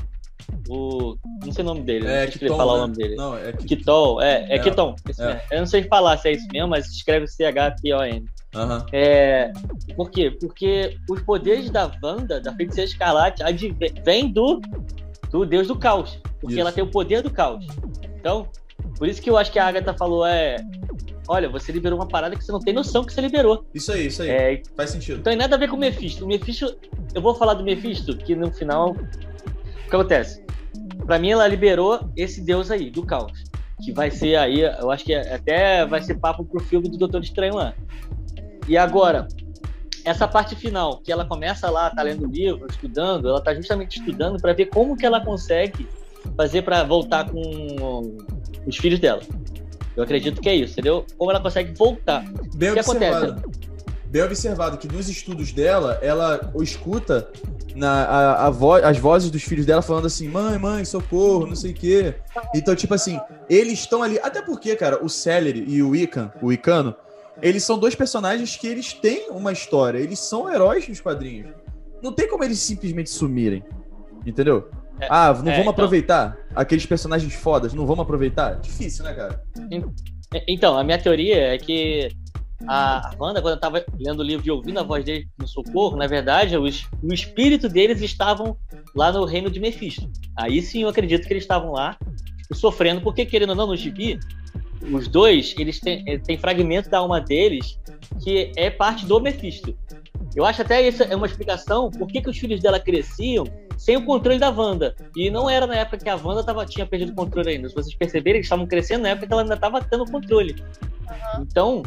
[0.66, 1.14] O.
[1.44, 2.80] Não sei o nome dele, É, não sei falar o né?
[2.80, 3.16] nome dele.
[3.16, 3.52] Não, é.
[3.52, 4.96] Kitol, é, é, É, Kiton.
[5.18, 5.42] é.
[5.52, 8.24] Eu não sei falar se é isso mesmo, mas escreve C-H-T-O-N.
[8.54, 8.86] Aham.
[8.94, 9.52] É,
[9.94, 10.30] por quê?
[10.40, 13.42] Porque os poderes da Wanda, da Feiticeira Escarlate,
[14.02, 14.58] vêm do,
[15.30, 16.18] do Deus do Caos.
[16.40, 16.60] Porque Isso.
[16.62, 17.66] ela tem o poder do Caos.
[18.18, 18.48] Então,
[18.96, 20.56] por isso que eu acho que a Agatha falou é...
[21.32, 23.64] Olha, você liberou uma parada que você não tem noção que você liberou.
[23.72, 24.30] Isso aí, isso aí.
[24.30, 25.20] É, Faz sentido.
[25.20, 26.24] então tem nada a ver com o Mephisto.
[26.24, 26.76] O Mephisto,
[27.14, 28.90] eu vou falar do Mephisto, que no final.
[28.90, 30.44] O que acontece?
[31.06, 33.44] Pra mim, ela liberou esse deus aí, do caos.
[33.80, 37.22] Que vai ser aí, eu acho que até vai ser papo pro filme do Doutor
[37.22, 37.74] Estranho lá.
[38.66, 39.28] E agora,
[40.04, 44.00] essa parte final, que ela começa lá, tá lendo o livro, estudando, ela tá justamente
[44.00, 45.86] estudando pra ver como que ela consegue
[46.36, 48.16] fazer pra voltar com
[48.66, 49.22] os filhos dela.
[49.96, 51.04] Eu acredito que é isso, entendeu?
[51.18, 52.24] Como ela consegue voltar.
[52.54, 53.42] Bem O que observado.
[54.06, 57.30] Bem observado que nos estudos dela, ela escuta
[57.76, 61.54] na, a, a vo- as vozes dos filhos dela falando assim: mãe, mãe, socorro, não
[61.54, 62.14] sei o quê.
[62.54, 64.18] Então, tipo assim, eles estão ali.
[64.20, 66.94] Até porque, cara, o Celery e o Wiccan, o Wicano,
[67.40, 69.98] eles são dois personagens que eles têm uma história.
[69.98, 71.48] Eles são heróis nos quadrinhos.
[72.02, 73.62] Não tem como eles simplesmente sumirem.
[74.26, 74.68] Entendeu?
[74.98, 75.70] É, ah, não é, vamos então.
[75.70, 76.36] aproveitar?
[76.54, 78.60] Aqueles personagens fodas, não vamos aproveitar?
[78.60, 79.42] Difícil, né, cara?
[80.46, 82.10] Então, a minha teoria é que
[82.66, 85.96] a Wanda, quando eu tava lendo o livro e ouvindo a voz dele no socorro,
[85.96, 88.56] na verdade, os, o espírito deles estavam
[88.94, 90.10] lá no reino de Mephisto.
[90.36, 91.96] Aí sim eu acredito que eles estavam lá
[92.38, 94.18] tipo, sofrendo, porque querendo ou não, no gibi,
[94.92, 97.78] os dois, eles têm, têm fragmento da alma deles
[98.22, 99.76] que é parte do Mephisto.
[100.34, 103.44] Eu acho até isso é uma explicação por que, que os filhos dela cresciam
[103.80, 104.94] sem o controle da Wanda.
[105.16, 107.66] E não era na época que a Wanda tava, tinha perdido o controle ainda.
[107.66, 110.54] Se vocês perceberem, eles estavam crescendo na época que ela ainda estava tendo o controle.
[111.40, 111.82] Então,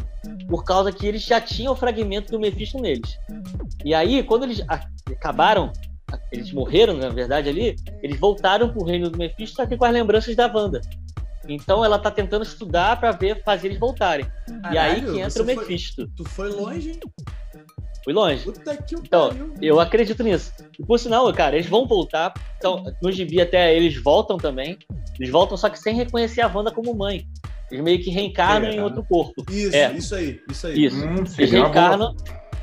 [0.48, 3.16] por causa que eles já tinham o fragmento do Mephisto neles.
[3.84, 5.72] E aí, quando eles acabaram,
[6.32, 9.92] eles morreram, na verdade, ali, eles voltaram pro reino do Mephisto, só que com as
[9.92, 10.80] lembranças da Wanda.
[11.48, 14.26] Então ela tá tentando estudar pra ver, fazer eles voltarem.
[14.72, 16.08] e aí Caralho, que entra o foi- Mephisto.
[16.16, 17.00] Tu foi longe, hein?
[18.04, 18.44] Fui longe.
[18.44, 19.54] Puta que Então, pariu.
[19.62, 20.52] Eu acredito nisso.
[20.78, 22.34] E por sinal, cara, eles vão voltar.
[22.58, 24.78] Então, no gibi até eles voltam também.
[25.18, 27.26] Eles voltam, só que sem reconhecer a Wanda como mãe.
[27.70, 29.42] Eles meio que reencarnam É, em outro corpo.
[29.50, 29.92] Isso, É.
[29.94, 30.84] isso aí, isso aí.
[30.84, 30.96] Isso.
[31.04, 31.62] Hum, Eles boa.
[31.64, 32.16] reencarnam.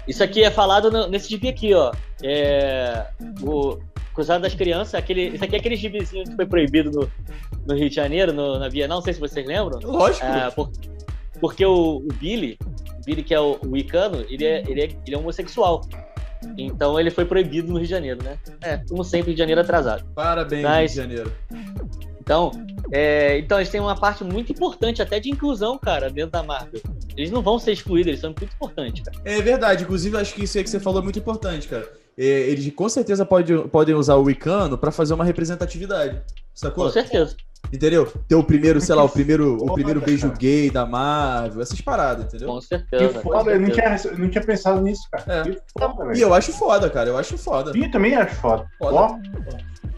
[0.08, 1.92] Isso aqui é falado no- nesse gibi aqui, ó.
[2.24, 3.08] É.
[3.42, 3.80] O
[4.14, 7.12] Cruzado das Crianças, aquele, isso aqui é aquele gibizinho que foi proibido no,
[7.66, 9.80] no Rio de Janeiro, no- na Bienal, não sei se vocês lembram.
[9.84, 10.26] Lógico.
[10.26, 10.70] É, por-
[11.42, 14.90] porque o, o Billy, o Billy que é o, o Wicano, ele é, ele, é,
[15.06, 15.82] ele é homossexual.
[16.58, 18.38] Então ele foi proibido no Rio de Janeiro, né?
[18.62, 20.06] É, como sempre, Rio de Janeiro atrasado.
[20.16, 21.34] Parabéns, Mas- Rio de Janeiro.
[22.20, 22.52] Então,
[22.92, 26.80] é, então eles têm uma parte muito importante até de inclusão, cara, dentro da Marvel.
[27.18, 29.18] Eles não vão ser excluídos, eles são muito importantes, cara.
[29.26, 31.92] É verdade, inclusive acho que isso aí que você falou é muito importante, cara.
[32.18, 36.22] É, eles com certeza pode, podem usar o Wicano pra fazer uma representatividade.
[36.54, 36.86] Sacou?
[36.86, 37.36] Com certeza.
[37.74, 38.06] Entendeu?
[38.28, 42.26] Ter o primeiro, sei lá, o primeiro, o primeiro beijo gay da Marvel, essas paradas,
[42.26, 42.50] entendeu?
[42.50, 43.20] Com Que certeza.
[43.20, 45.40] com foda, eu não tinha, não tinha pensado nisso, cara.
[45.40, 45.44] É.
[45.44, 47.72] Que foda, E eu acho foda, cara, eu acho foda.
[47.76, 48.68] Eu também acho foda.
[48.78, 48.96] Foda.
[48.96, 49.18] Ó,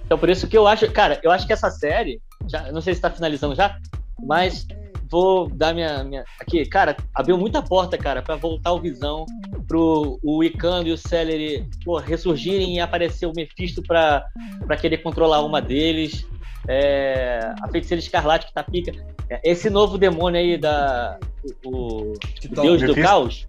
[0.06, 2.94] Então por isso que eu acho, cara, eu acho que essa série, já, não sei
[2.94, 3.76] se tá finalizando já,
[4.22, 4.68] mas
[5.10, 9.26] vou dar minha, minha aqui, cara, abriu muita porta, cara, pra voltar o Visão,
[9.68, 14.26] pro o Wiccan e o Celery, pô, ressurgirem e aparecer o Mephisto pra,
[14.66, 16.26] pra querer controlar uma deles.
[16.68, 18.92] É, a feiticeira escarlate que tá pica.
[19.30, 21.18] É, Esse novo demônio aí da.
[21.66, 22.62] O, o o?
[22.62, 23.02] Deus do Mephisto?
[23.02, 23.48] Caos.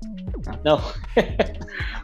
[0.64, 0.80] Não.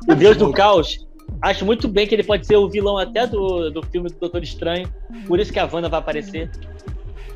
[0.08, 1.06] o Deus do Caos.
[1.42, 4.42] Acho muito bem que ele pode ser o vilão até do, do filme do Doutor
[4.42, 4.92] Estranho.
[5.26, 6.50] Por isso que a Wanda vai aparecer.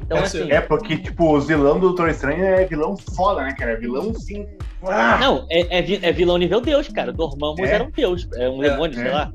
[0.03, 0.51] Então, Pode assim.
[0.51, 3.72] É porque, tipo, os vilão do Doutor Estranho é vilão foda, né, cara?
[3.72, 4.47] É vilão sim.
[4.83, 7.12] Ah, Não, é, é, é vilão nível Deus, cara.
[7.12, 7.70] Dormammu É.
[7.70, 8.29] era um Deus.
[8.35, 9.12] É um É, demônio, sei é.
[9.12, 9.33] lá.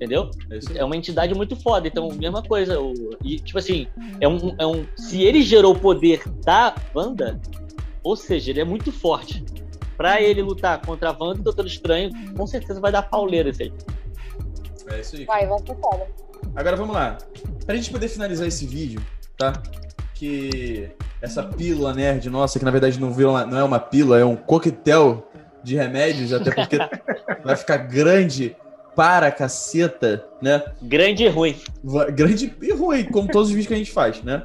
[0.00, 0.30] Entendeu?
[0.50, 0.78] É.
[0.78, 1.86] É uma entidade muito foda.
[1.86, 2.80] Então, mesma coisa.
[2.80, 3.86] O, e, tipo assim,
[4.18, 4.86] é um, é um.
[4.96, 7.38] Se ele gerou o poder da Wanda,
[8.02, 9.44] ou seja, ele é muito forte.
[9.98, 13.50] Pra ele lutar contra a Wanda e o Doutor Estranho, com certeza vai dar pauleira
[13.50, 13.72] esse aí.
[14.90, 15.24] É isso aí.
[15.26, 16.06] Vai, vai ser foda.
[16.56, 17.18] Agora vamos lá.
[17.66, 19.02] Pra gente poder finalizar esse vídeo,
[19.36, 19.52] tá?
[20.14, 20.88] Que
[21.20, 24.24] essa pílula nerd nossa, que na verdade não, virou uma- não é uma pílula, é
[24.24, 25.28] um coquetel
[25.62, 26.78] de remédios, até porque
[27.44, 28.56] vai ficar grande
[28.94, 30.62] para a caceta, né?
[30.82, 31.56] Grande e ruim.
[32.14, 34.44] Grande e ruim, como todos os vídeos que a gente faz, né?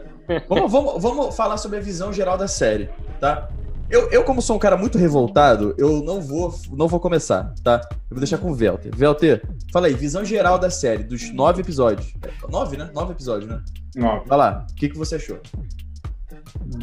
[0.49, 2.89] Vamos, vamos, vamos falar sobre a visão geral da série,
[3.19, 3.49] tá?
[3.87, 7.81] Eu, eu, como sou um cara muito revoltado, eu não vou, não vou começar, tá?
[7.91, 8.91] Eu vou deixar com o Velter.
[8.95, 12.11] Velter, fala aí, visão geral da série, dos nove episódios.
[12.23, 12.89] É, Nove, né?
[12.93, 13.61] Nove episódios, né?
[13.95, 14.23] não.
[14.25, 15.39] Vai lá, o que, que você achou?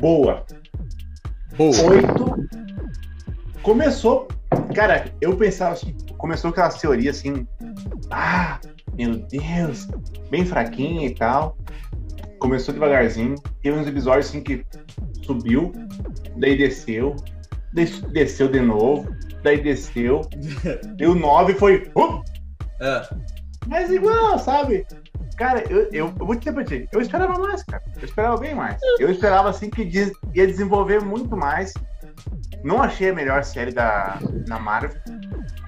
[0.00, 0.44] Boa.
[1.56, 1.90] Boa.
[1.90, 2.48] Oito.
[3.62, 4.28] Começou.
[4.74, 7.46] Cara, eu pensava assim, começou aquelas teorias assim.
[8.10, 8.58] Ah,
[8.96, 9.88] meu Deus,
[10.30, 11.56] bem fraquinha e tal.
[12.38, 13.34] Começou devagarzinho.
[13.62, 14.64] Teve uns episódios assim que
[15.22, 15.72] subiu,
[16.36, 17.16] daí desceu,
[17.72, 19.08] des- desceu de novo,
[19.42, 20.20] daí desceu.
[20.98, 21.90] e o 9 foi.
[21.96, 22.22] uh,
[22.80, 23.08] É,
[23.66, 24.86] mas igual, sabe?
[25.36, 27.82] Cara, eu, eu, eu vou te dizer pra ti, eu esperava mais, cara.
[27.96, 28.76] Eu esperava bem mais.
[29.00, 29.82] Eu esperava, assim, que
[30.34, 31.72] ia desenvolver muito mais.
[32.62, 35.00] Não achei a melhor série da, da Marvel.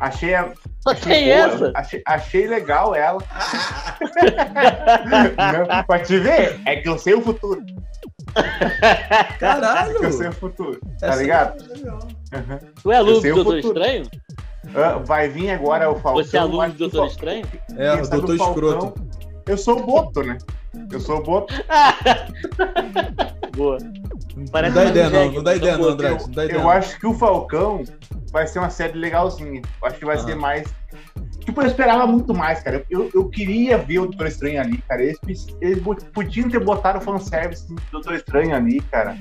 [0.01, 0.49] Achei a.
[0.86, 1.72] Achei, boa, essa.
[1.74, 3.22] achei, achei legal ela.
[5.68, 7.62] Não, pra te ver, é que eu sei o futuro.
[9.38, 9.97] caralho!
[9.97, 10.80] É que eu sei o futuro.
[11.01, 11.64] Tá Essa- ligado?
[12.82, 13.59] Tu é aluno do Doutor.
[13.59, 14.07] Estranho?
[14.74, 16.24] Ah, Vai vir agora o Falcão.
[16.24, 17.47] Você é aluno do Doutor Estranho?
[17.76, 19.07] É, o Doutor Falcão- Escroto.
[19.47, 20.38] Eu sou o Boto, né?
[20.90, 21.55] Eu sou o Boto.
[23.57, 23.78] Boa.
[24.37, 25.33] Não Parece dá uma ideia, não.
[25.33, 26.23] Não dá ideia, não, Andrade.
[26.25, 26.59] Não dá ideia.
[26.59, 26.71] Eu não.
[26.71, 27.83] acho que o Falcão
[28.33, 29.62] vai ser uma série legalzinha.
[29.81, 30.21] Eu acho que vai Ah.
[30.21, 30.73] ser mais.
[31.41, 32.85] Tipo, eu esperava muito mais, cara.
[32.89, 35.03] Eu, eu queria ver o Doutor Estranho ali, cara.
[35.03, 39.17] Eles, eles podiam ter botado o fanservice do Doutor Estranho ali, cara.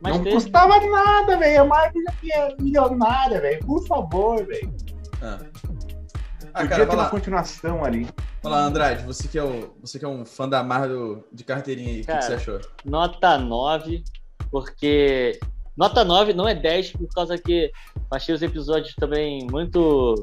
[0.00, 0.34] Mas não teve.
[0.36, 1.62] custava nada, velho.
[1.62, 3.64] A Marvel já tinha milionária, velho.
[3.66, 4.72] Por favor, velho.
[5.20, 5.38] Ah,
[6.54, 7.10] ah Podia cara, ter uma lá.
[7.10, 8.06] continuação ali.
[8.42, 9.04] Lá, Andrade.
[9.04, 12.00] Você que é, o, você que é um fã da Marvel de carteirinha aí.
[12.00, 12.60] O que, que você achou?
[12.84, 14.02] Nota 9,
[14.50, 15.38] porque.
[15.76, 17.70] Nota 9 não é 10, por causa que
[18.10, 20.20] achei os episódios também muito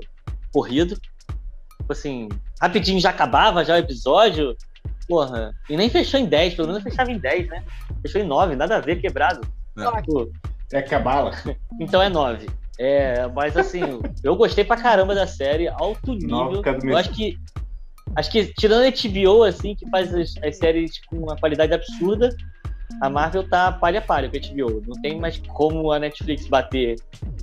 [0.52, 0.96] corrido.
[0.96, 2.28] Tipo assim,
[2.62, 4.56] rapidinho já acabava já o episódio.
[5.08, 5.54] Porra.
[5.70, 7.64] E nem fechou em 10, pelo menos fechava em 10, né?
[8.02, 9.48] Fechou em 9, nada a ver, quebrado.
[9.78, 10.02] É.
[10.02, 10.30] Pô,
[10.74, 11.32] É cabala.
[11.80, 12.48] Então é 9.
[12.78, 13.82] É, mas assim,
[14.24, 16.62] eu gostei pra caramba da série, alto nível.
[16.84, 17.38] Eu acho que.
[18.16, 22.30] Acho que, tirando a HBO, assim, que faz as, as séries com uma qualidade absurda,
[23.02, 24.82] a Marvel tá palha a palha com a HBO.
[24.88, 26.96] Não tem mais como a Netflix bater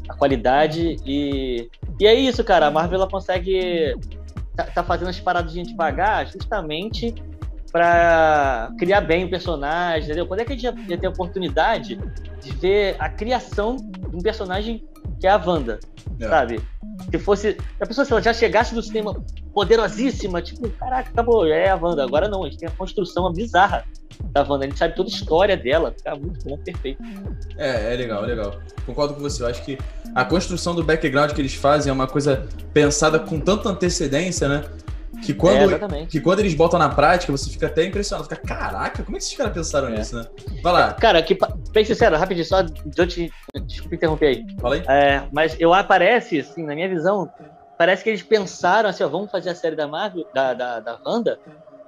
[0.09, 0.97] a qualidade.
[1.05, 1.68] E,
[2.01, 2.66] e é isso, cara.
[2.66, 3.97] A Marvel ela consegue.
[4.57, 7.14] Tá, tá fazendo as paradinhas devagar justamente
[7.72, 10.26] pra criar bem o personagem, entendeu?
[10.26, 11.99] Quando é que a gente ia, ia ter a oportunidade
[12.43, 14.84] de ver a criação de um personagem
[15.23, 15.79] que é a Wanda,
[16.20, 16.29] É.
[16.29, 16.61] sabe?
[17.12, 17.57] Se fosse.
[17.81, 19.14] A pessoa, se ela já chegasse no cinema
[19.55, 22.03] poderosíssima, tipo, caraca, acabou, é a Wanda.
[22.03, 23.85] Agora não, a gente tem a construção bizarra
[24.33, 24.64] da Wanda.
[24.64, 25.95] A gente sabe toda a história dela.
[25.97, 27.01] Fica muito bom, perfeito.
[27.57, 28.57] É, é legal, é legal.
[28.85, 29.45] Concordo com você.
[29.45, 29.79] Eu acho que
[30.12, 34.64] a construção do background que eles fazem é uma coisa pensada com tanta antecedência, né?
[35.23, 36.09] Que É, quando, exatamente.
[36.09, 38.29] que quando eles botam na prática, você fica até impressionado.
[38.29, 39.93] Fica, caraca, como é que esses caras pensaram É.
[39.99, 40.27] nisso, né?
[40.62, 41.39] Vai lá, Cara, que,
[41.70, 42.64] bem sincero, rapidinho, só
[42.97, 43.33] eu te.
[43.64, 44.47] Desculpa interromper aí.
[44.61, 44.83] fala aí.
[44.89, 47.31] É, mas eu aparece, assim, na minha visão,
[47.79, 50.99] parece que eles pensaram assim, ó, vamos fazer a série da Marvel, da, da, da
[51.07, 51.39] Wanda,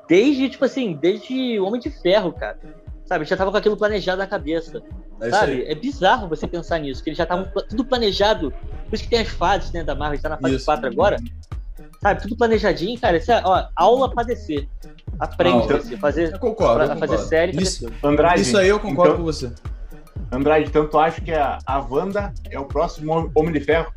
[0.09, 2.57] desde, tipo assim, desde Homem de Ferro, cara.
[3.07, 4.83] Sabe, já tava com aquilo planejado na cabeça.
[5.21, 5.53] É sabe?
[5.53, 5.65] aí.
[5.69, 8.51] É bizarro você pensar nisso, que eles já estavam tudo planejado.
[8.89, 10.65] Por isso que tem as fases, né, da Marvel, a gente tá na fase Isso.
[10.65, 11.17] 4 agora.
[12.05, 13.17] Sabe, tudo planejadinho, cara.
[13.17, 14.69] Isso é, ó, aula pra descer.
[15.19, 15.81] Aprende Aula.
[15.81, 16.85] você, fazer, Eu concordo.
[16.85, 17.91] pra eu fazer série Isso.
[18.03, 18.43] Andrade.
[18.43, 19.51] isso aí eu concordo então, com você.
[20.31, 23.91] Andrade, tanto acho que a, a Wanda é o próximo Homem de Ferro.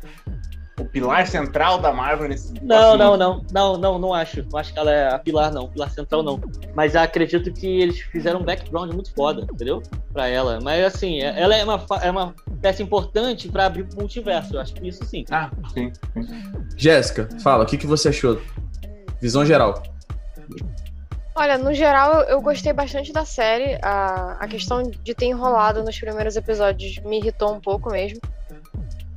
[0.78, 4.44] O pilar central da Marvel nesse Não, não, não, não, não, não acho.
[4.50, 5.68] Não acho que ela é a pilar, não.
[5.68, 6.40] Pilar central, não.
[6.74, 9.82] Mas acredito que eles fizeram um background muito foda, entendeu?
[10.12, 10.58] Pra ela.
[10.62, 14.54] Mas assim, é- ela é uma, é uma peça importante pra abrir pro multiverso.
[14.54, 15.24] Eu acho que isso sim.
[15.30, 15.92] Ah, sim.
[16.76, 18.40] Jéssica, fala, o que, que você achou?
[19.20, 19.82] Visão geral.
[21.34, 23.78] Olha, no geral, eu- eu gostei bastante da série.
[23.82, 28.18] A, a questão de ter enrolado nos primeiros episódios me irritou um pouco mesmo.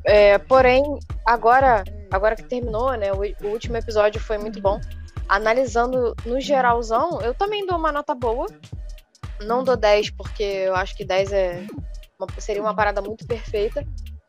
[0.05, 0.83] É, porém,
[1.25, 3.11] agora, agora que terminou, né?
[3.13, 4.79] O, o último episódio foi muito bom.
[5.29, 8.47] Analisando no geralzão, eu também dou uma nota boa.
[9.41, 11.65] Não dou 10, porque eu acho que 10 é
[12.19, 13.83] uma- seria uma parada muito perfeita.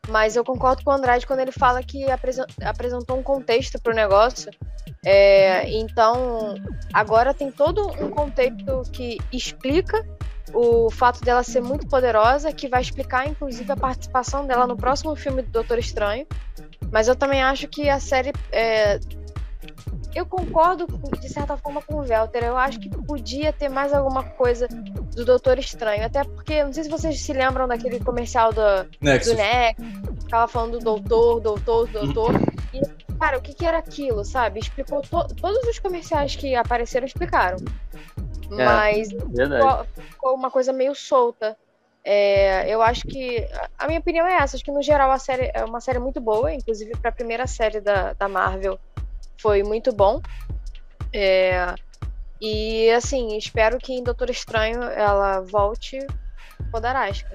[0.09, 3.93] Mas eu concordo com o Andrade quando ele fala que apresen- apresentou um contexto pro
[3.93, 4.51] negócio.
[5.05, 6.55] É, então,
[6.93, 10.05] agora tem todo um contexto que explica
[10.53, 15.15] o fato dela ser muito poderosa, que vai explicar, inclusive, a participação dela no próximo
[15.15, 16.25] filme do Doutor Estranho.
[16.91, 18.31] Mas eu também acho que a série.
[18.51, 18.99] é,
[20.15, 20.85] Eu concordo,
[21.19, 22.43] de certa forma, com o Velter.
[22.43, 26.05] Eu acho que podia ter mais alguma coisa do Doutor Estranho.
[26.05, 28.61] Até porque, não sei se vocês se lembram daquele comercial do,
[29.01, 29.31] Nexus.
[29.33, 29.75] do NEC,
[30.21, 32.31] ficava falando do doutor, doutor, doutor.
[32.71, 32.81] E,
[33.17, 34.59] cara, o que, que era aquilo, sabe?
[34.59, 37.57] Explicou to- todos os comerciais que apareceram, explicaram.
[38.59, 38.65] É.
[38.65, 39.87] Mas Verdade.
[40.09, 41.57] ficou, uma coisa meio solta.
[42.03, 43.47] É, eu acho que.
[43.77, 44.55] A minha opinião é essa.
[44.55, 46.53] Acho que, no geral, a série é uma série muito boa.
[46.53, 48.79] Inclusive, para a primeira série da, da Marvel,
[49.37, 50.21] foi muito bom.
[51.13, 51.73] É,
[52.41, 56.05] e, assim, espero que em Doutor Estranho ela volte
[56.71, 57.33] poderástica.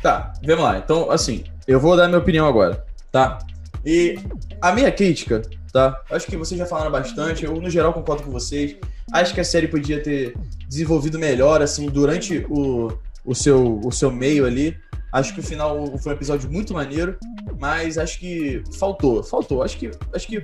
[0.00, 0.78] Tá, vamos lá.
[0.78, 3.38] Então, assim, eu vou dar minha opinião agora, tá?
[3.84, 4.16] E
[4.60, 5.42] a minha crítica,
[5.72, 6.00] tá?
[6.10, 8.76] Acho que vocês já falaram bastante, eu no geral concordo com vocês.
[9.12, 10.34] Acho que a série podia ter
[10.68, 12.92] desenvolvido melhor, assim, durante o,
[13.24, 14.76] o, seu, o seu meio ali.
[15.12, 17.18] Acho que o final foi um episódio muito maneiro,
[17.58, 19.62] mas acho que faltou, faltou.
[19.62, 20.40] Acho que, acho que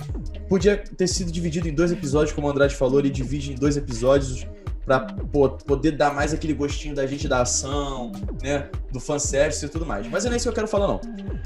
[0.49, 3.77] podia ter sido dividido em dois episódios, como o Andrade falou, ele divide em dois
[3.77, 4.47] episódios
[4.85, 8.11] pra pô, poder dar mais aquele gostinho da gente da ação,
[8.41, 8.69] né?
[8.91, 10.07] Do fanservice e tudo mais.
[10.07, 11.01] Mas não é isso que eu quero falar, não.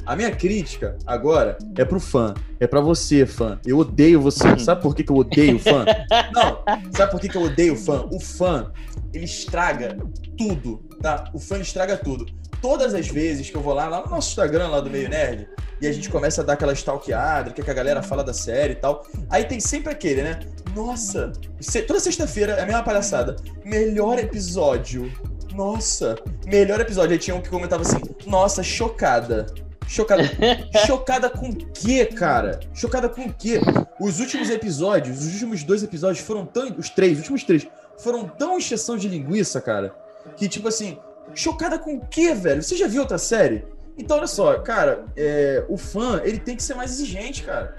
[0.05, 2.33] A minha crítica agora é pro fã.
[2.59, 3.59] É pra você, fã.
[3.65, 4.59] Eu odeio você.
[4.59, 5.85] Sabe por que, que eu odeio o fã?
[6.33, 6.59] Não.
[6.91, 8.05] Sabe por que, que eu odeio o fã?
[8.11, 8.71] O fã,
[9.13, 9.97] ele estraga
[10.37, 11.25] tudo, tá?
[11.33, 12.25] O fã estraga tudo.
[12.61, 15.47] Todas as vezes que eu vou lá, lá no nosso Instagram, lá do Meio Nerd,
[15.81, 18.75] e a gente começa a dar aquela stalkeada, que a galera fala da série e
[18.75, 19.05] tal.
[19.29, 20.39] Aí tem sempre aquele, né?
[20.75, 21.31] Nossa,
[21.87, 23.37] toda sexta-feira é a mesma palhaçada.
[23.63, 25.11] Melhor episódio.
[25.53, 27.13] Nossa, melhor episódio.
[27.13, 29.45] Aí tinha um que comentava assim: Nossa, chocada.
[29.87, 30.23] Chocada.
[30.85, 32.59] chocada com o quê, cara?
[32.73, 33.59] Chocada com o quê?
[33.99, 36.75] Os últimos episódios, os últimos dois episódios foram tão.
[36.77, 39.95] Os três, os últimos três, foram tão encheção de linguiça, cara.
[40.35, 40.97] Que tipo assim,
[41.39, 42.61] chocada com o quê, velho?
[42.61, 43.65] Você já viu outra série?
[43.97, 47.75] Então, olha só, cara, é, o fã, ele tem que ser mais exigente, cara.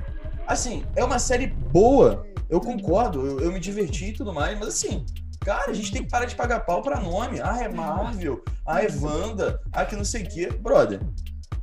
[0.47, 4.69] Assim, é uma série boa, eu concordo, eu, eu me diverti e tudo mais, mas
[4.69, 5.05] assim,
[5.41, 7.41] cara, a gente tem que parar de pagar pau pra nome.
[7.43, 10.47] Ah, é Marvel, ah, é Wanda, ah, que não sei o quê.
[10.51, 11.01] Brother,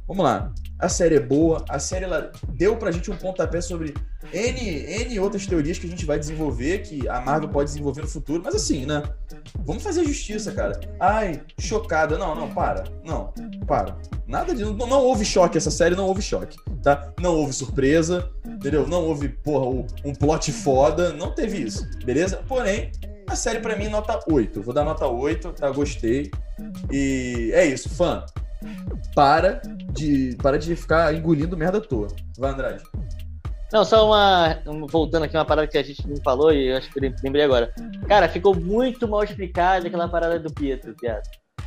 [0.07, 0.53] vamos lá.
[0.80, 3.95] A série é boa, a série ela deu pra gente um pontapé sobre
[4.32, 4.59] N,
[5.05, 8.41] N outras teorias que a gente vai desenvolver, que a Marvel pode desenvolver no futuro,
[8.45, 9.01] mas assim, né?
[9.65, 10.80] Vamos fazer justiça, cara.
[10.99, 12.17] Ai, chocada.
[12.17, 12.84] Não, não, para.
[13.03, 13.34] Não,
[13.65, 13.97] para.
[14.28, 14.63] Nada de.
[14.63, 17.11] Não, não houve choque, essa série não houve choque, tá?
[17.19, 18.88] Não houve surpresa, entendeu?
[18.88, 19.65] Não houve, porra,
[20.05, 21.11] um- plot foda.
[21.13, 22.43] Não teve isso, beleza?
[22.47, 22.91] Porém,
[23.28, 24.61] a série pra mim, nota 8.
[24.61, 25.69] Vou dar nota 8, tá?
[25.71, 26.30] Gostei.
[26.91, 28.23] E é isso, fã.
[29.16, 32.08] Para de, para de ficar engolindo merda à toa.
[32.38, 32.84] Vai, Andrade.
[33.72, 34.60] Não, só uma.
[34.66, 37.14] um- Voltando aqui, uma parada que a gente não falou e eu acho que eu
[37.24, 37.74] lembrei agora.
[38.08, 41.24] Cara, ficou muito mal explicada aquela parada do Pietro, viado.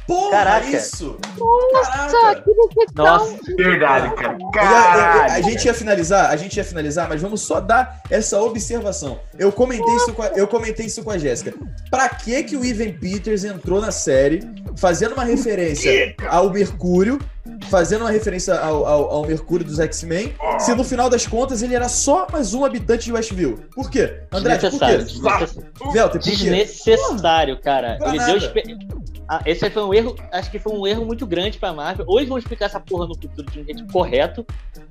[0.06, 0.66] Porra, Caraca.
[0.66, 1.16] isso!
[1.38, 2.42] Nossa, Caraca!
[2.42, 3.04] que decepção!
[3.04, 4.38] Nossa, Verdade, cara.
[4.52, 5.32] Caralho.
[5.34, 9.20] a gente ia finalizar, a gente ia finalizar, mas vamos só dar essa observação.
[9.38, 11.54] Eu comentei isso com a, eu comentei isso com a Jéssica.
[11.90, 14.40] Pra que que o Ivan Peters entrou na série
[14.76, 17.20] fazendo uma referência ao Mercúrio,
[17.68, 21.74] fazendo uma referência ao, ao, ao Mercúrio dos X-Men, se no final das contas ele
[21.74, 23.60] era só mais um habitante de Westview?
[23.74, 24.22] Por quê?
[24.32, 24.98] Andrade, por desnecessário.
[24.98, 25.04] quê?
[25.04, 25.92] desnecessário.
[25.92, 26.36] Velter, por quê?
[26.36, 27.96] Desnecessário, cara.
[27.98, 28.38] Pra Ele nada.
[28.38, 28.99] deu.
[29.32, 30.16] Ah, esse foi um erro.
[30.32, 32.04] Acho que foi um erro muito grande pra Marvel.
[32.08, 34.44] Ou eles vão explicar essa porra no futuro de um jeito correto.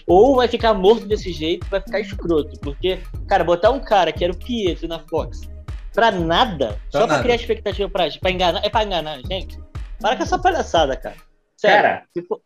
[0.08, 2.58] Ou vai ficar morto desse jeito, vai ficar escroto.
[2.62, 5.42] Porque, cara, botar um cara que era o Pietro na Fox
[5.94, 7.14] pra nada, Pra só nada.
[7.16, 9.60] pra criar expectativa pra, pra enganar, é pra enganar, gente.
[10.00, 11.18] Para com essa palhaçada, cara.
[11.58, 12.06] Sério, Cara.
[12.14, 12.42] tipo,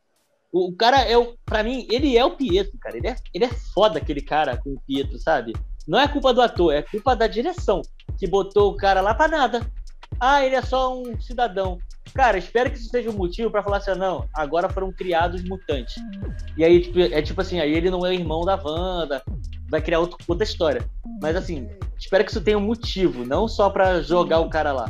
[0.52, 1.36] o, o cara é o.
[1.46, 2.98] Pra mim, ele é o Pietro, cara.
[2.98, 5.54] Ele é, ele é foda aquele cara com o Pietro, sabe?
[5.88, 7.84] Não é culpa do ator, é culpa da direção,
[8.18, 9.62] que botou o cara lá pra nada.
[10.26, 11.78] Ah, ele é só um cidadão.
[12.14, 15.44] Cara, espero que isso seja um motivo pra falar assim, ah, não, agora foram criados
[15.44, 15.96] mutantes.
[16.56, 19.22] E aí, tipo, é tipo assim, aí ele não é irmão da Wanda,
[19.70, 20.82] vai criar outro- outra história.
[21.22, 21.68] Mas assim,
[22.00, 24.90] espero que isso tenha um motivo, não só pra jogar o cara lá.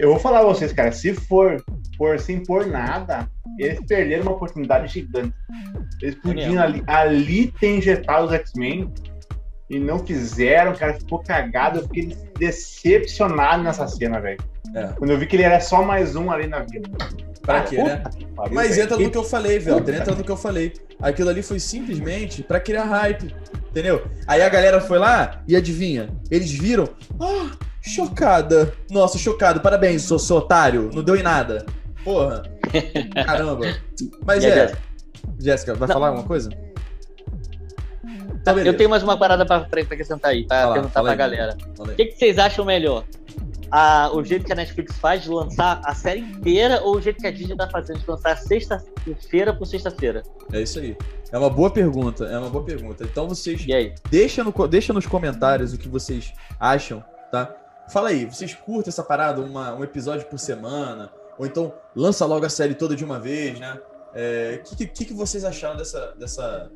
[0.00, 1.62] Eu vou falar a vocês, cara, se for
[1.96, 5.32] por sem por nada, eles perderam uma oportunidade gigante.
[6.02, 8.90] Eles podiam ali, ali ter injetado os X-Men
[9.70, 11.78] e não fizeram, cara, ficou cagado.
[11.78, 14.38] Eu fiquei decepcionado nessa cena, velho.
[14.74, 14.88] É.
[14.98, 16.88] Quando eu vi que ele era só mais um ali na vida.
[17.42, 18.02] Pra quê, né?
[18.36, 18.82] Pariu, Mas velho.
[18.82, 19.78] entra no que eu falei, velho.
[19.78, 20.72] Entra no que eu falei.
[21.00, 23.34] Aquilo ali foi simplesmente pra criar hype.
[23.70, 24.04] Entendeu?
[24.26, 26.10] Aí a galera foi lá e adivinha?
[26.30, 26.88] Eles viram.
[27.20, 27.50] Ah,
[27.80, 28.74] chocada.
[28.90, 29.60] Nossa, chocado.
[29.60, 30.90] Parabéns, sou, sou otário.
[30.92, 31.64] Não deu em nada.
[32.04, 32.42] Porra.
[33.24, 33.66] Caramba.
[34.24, 34.54] Mas E é.
[34.54, 34.78] Jéssica?
[35.38, 35.94] Jéssica, vai Não.
[35.94, 36.50] falar alguma coisa?
[38.44, 41.12] Tá, eu tenho mais uma parada pra, pra acrescentar aí, pra Fala, perguntar fala pra
[41.12, 41.18] aí.
[41.36, 41.56] galera.
[41.78, 43.04] O que, que vocês acham melhor?
[43.70, 47.20] A- o jeito que a Netflix faz de lançar a série inteira ou o jeito
[47.20, 50.22] que a Disney tá fazendo de lançar sexta-feira por sexta-feira?
[50.52, 50.96] É isso aí.
[51.30, 52.24] É uma boa pergunta.
[52.24, 53.04] É uma boa pergunta.
[53.04, 53.64] Então vocês?
[54.10, 57.54] Deixa, no, deixa nos comentários o que vocês acham, tá?
[57.92, 61.10] Fala aí, vocês curtem essa parada, uma- um episódio por semana?
[61.38, 63.78] Ou então lança logo a série toda de uma vez, né?
[64.72, 66.70] O que, que, que vocês acharam dessa, dessa,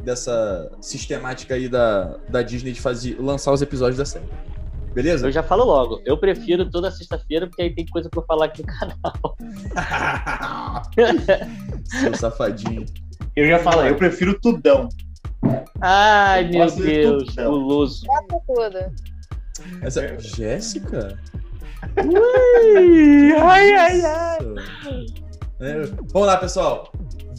[0.00, 4.26] dessa sistemática aí da, da Disney de fazer, lançar os episódios da série?
[4.94, 5.26] Beleza?
[5.26, 8.46] Eu já falo logo, eu prefiro toda sexta-feira porque aí tem coisa pra eu falar
[8.46, 9.36] aqui no canal.
[11.84, 12.84] Seu safadinho.
[13.34, 14.88] Eu já falei, eu prefiro tudão.
[15.80, 18.06] Ai, meu Deus, guloso.
[19.80, 20.18] Essa...
[20.18, 21.18] Jéssica?
[23.40, 24.38] ai, ai, ai.
[25.60, 25.82] É,
[26.12, 26.92] Vamos lá, pessoal.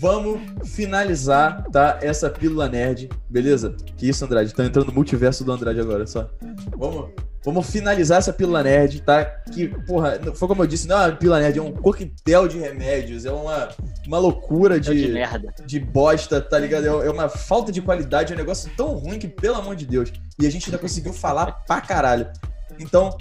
[0.03, 1.97] Vamos finalizar, tá?
[2.01, 3.73] Essa pílula nerd, beleza?
[3.95, 4.53] Que isso, Andrade?
[4.53, 6.29] Tá entrando no multiverso do Andrade agora, só.
[6.77, 9.23] Vamos, vamos finalizar essa pílula nerd, tá?
[9.23, 12.59] Que, porra, foi como eu disse, não é uma pílula nerd, é um coquetel de
[12.59, 13.69] remédios, é uma,
[14.05, 15.53] uma loucura É de de, merda.
[15.65, 16.85] de bosta, tá ligado?
[16.85, 19.85] É é uma falta de qualidade, é um negócio tão ruim que, pelo amor de
[19.85, 20.11] Deus.
[20.37, 22.27] E a gente ainda conseguiu falar pra caralho.
[22.77, 23.15] Então,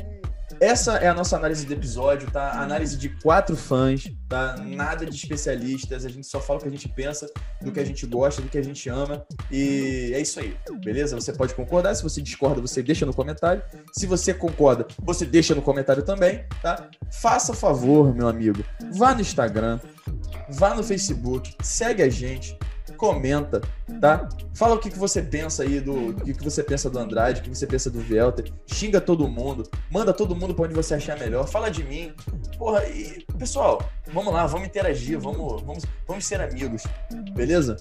[0.62, 2.52] essa é a nossa análise do episódio, tá?
[2.62, 4.56] Análise de quatro fãs, tá?
[4.58, 7.28] Nada de especialistas, a gente só fala o que a gente pensa,
[7.60, 9.26] do que a gente gosta, do que a gente ama.
[9.50, 11.16] E é isso aí, beleza?
[11.16, 13.60] Você pode concordar, se você discorda, você deixa no comentário.
[13.92, 16.88] Se você concorda, você deixa no comentário também, tá?
[17.10, 18.64] Faça favor, meu amigo,
[18.96, 19.80] vá no Instagram,
[20.48, 22.56] vá no Facebook, segue a gente,
[23.03, 23.61] comenta,
[24.00, 24.28] tá?
[24.55, 27.40] Fala o que, que você pensa aí do, o que, que você pensa do Andrade,
[27.40, 30.94] o que você pensa do Velter, xinga todo mundo, manda todo mundo pra onde você
[30.94, 32.14] achar melhor, fala de mim.
[32.57, 36.84] Porra, e pessoal, vamos lá, vamos interagir, vamos, vamos, vamos ser amigos,
[37.34, 37.76] beleza?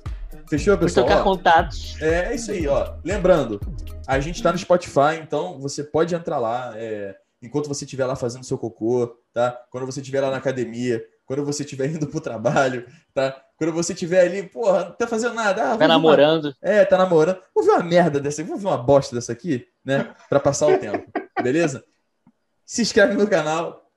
[0.49, 1.05] Fechou, pessoal?
[1.05, 2.01] trocar Ó, contatos.
[2.01, 2.95] é, é isso aí, ó.
[3.05, 3.61] Lembrando,
[4.07, 8.15] a gente tá no Spotify, então você pode entrar lá é, enquanto você estiver lá
[8.15, 9.55] fazendo seu cocô, tá?
[9.69, 10.99] Quando você estiver lá na academia,
[11.31, 13.41] quando você estiver indo pro trabalho, tá?
[13.55, 15.61] Quando você estiver ali, porra, não tá fazendo nada.
[15.63, 16.53] Ah, Tá ver uma- namorando.
[16.61, 17.37] É, tá namorando.
[17.55, 20.13] Vou ver uma merda dessa aqui, vou ver uma bosta dessa aqui, né?
[20.27, 21.09] Pra passar o tempo,
[21.41, 21.85] beleza?
[22.65, 23.89] Se inscreve no canal,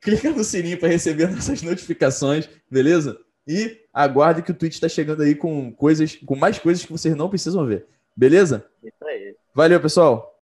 [0.00, 3.18] clica no sininho pra receber nossas notificações, beleza?
[3.48, 7.16] E aguarde que o Twitch tá chegando aí com coisas, com mais coisas que vocês
[7.16, 7.84] não precisam ver,
[8.16, 8.64] beleza?
[8.80, 9.34] Isso aí.
[9.52, 10.32] Valeu, pessoal.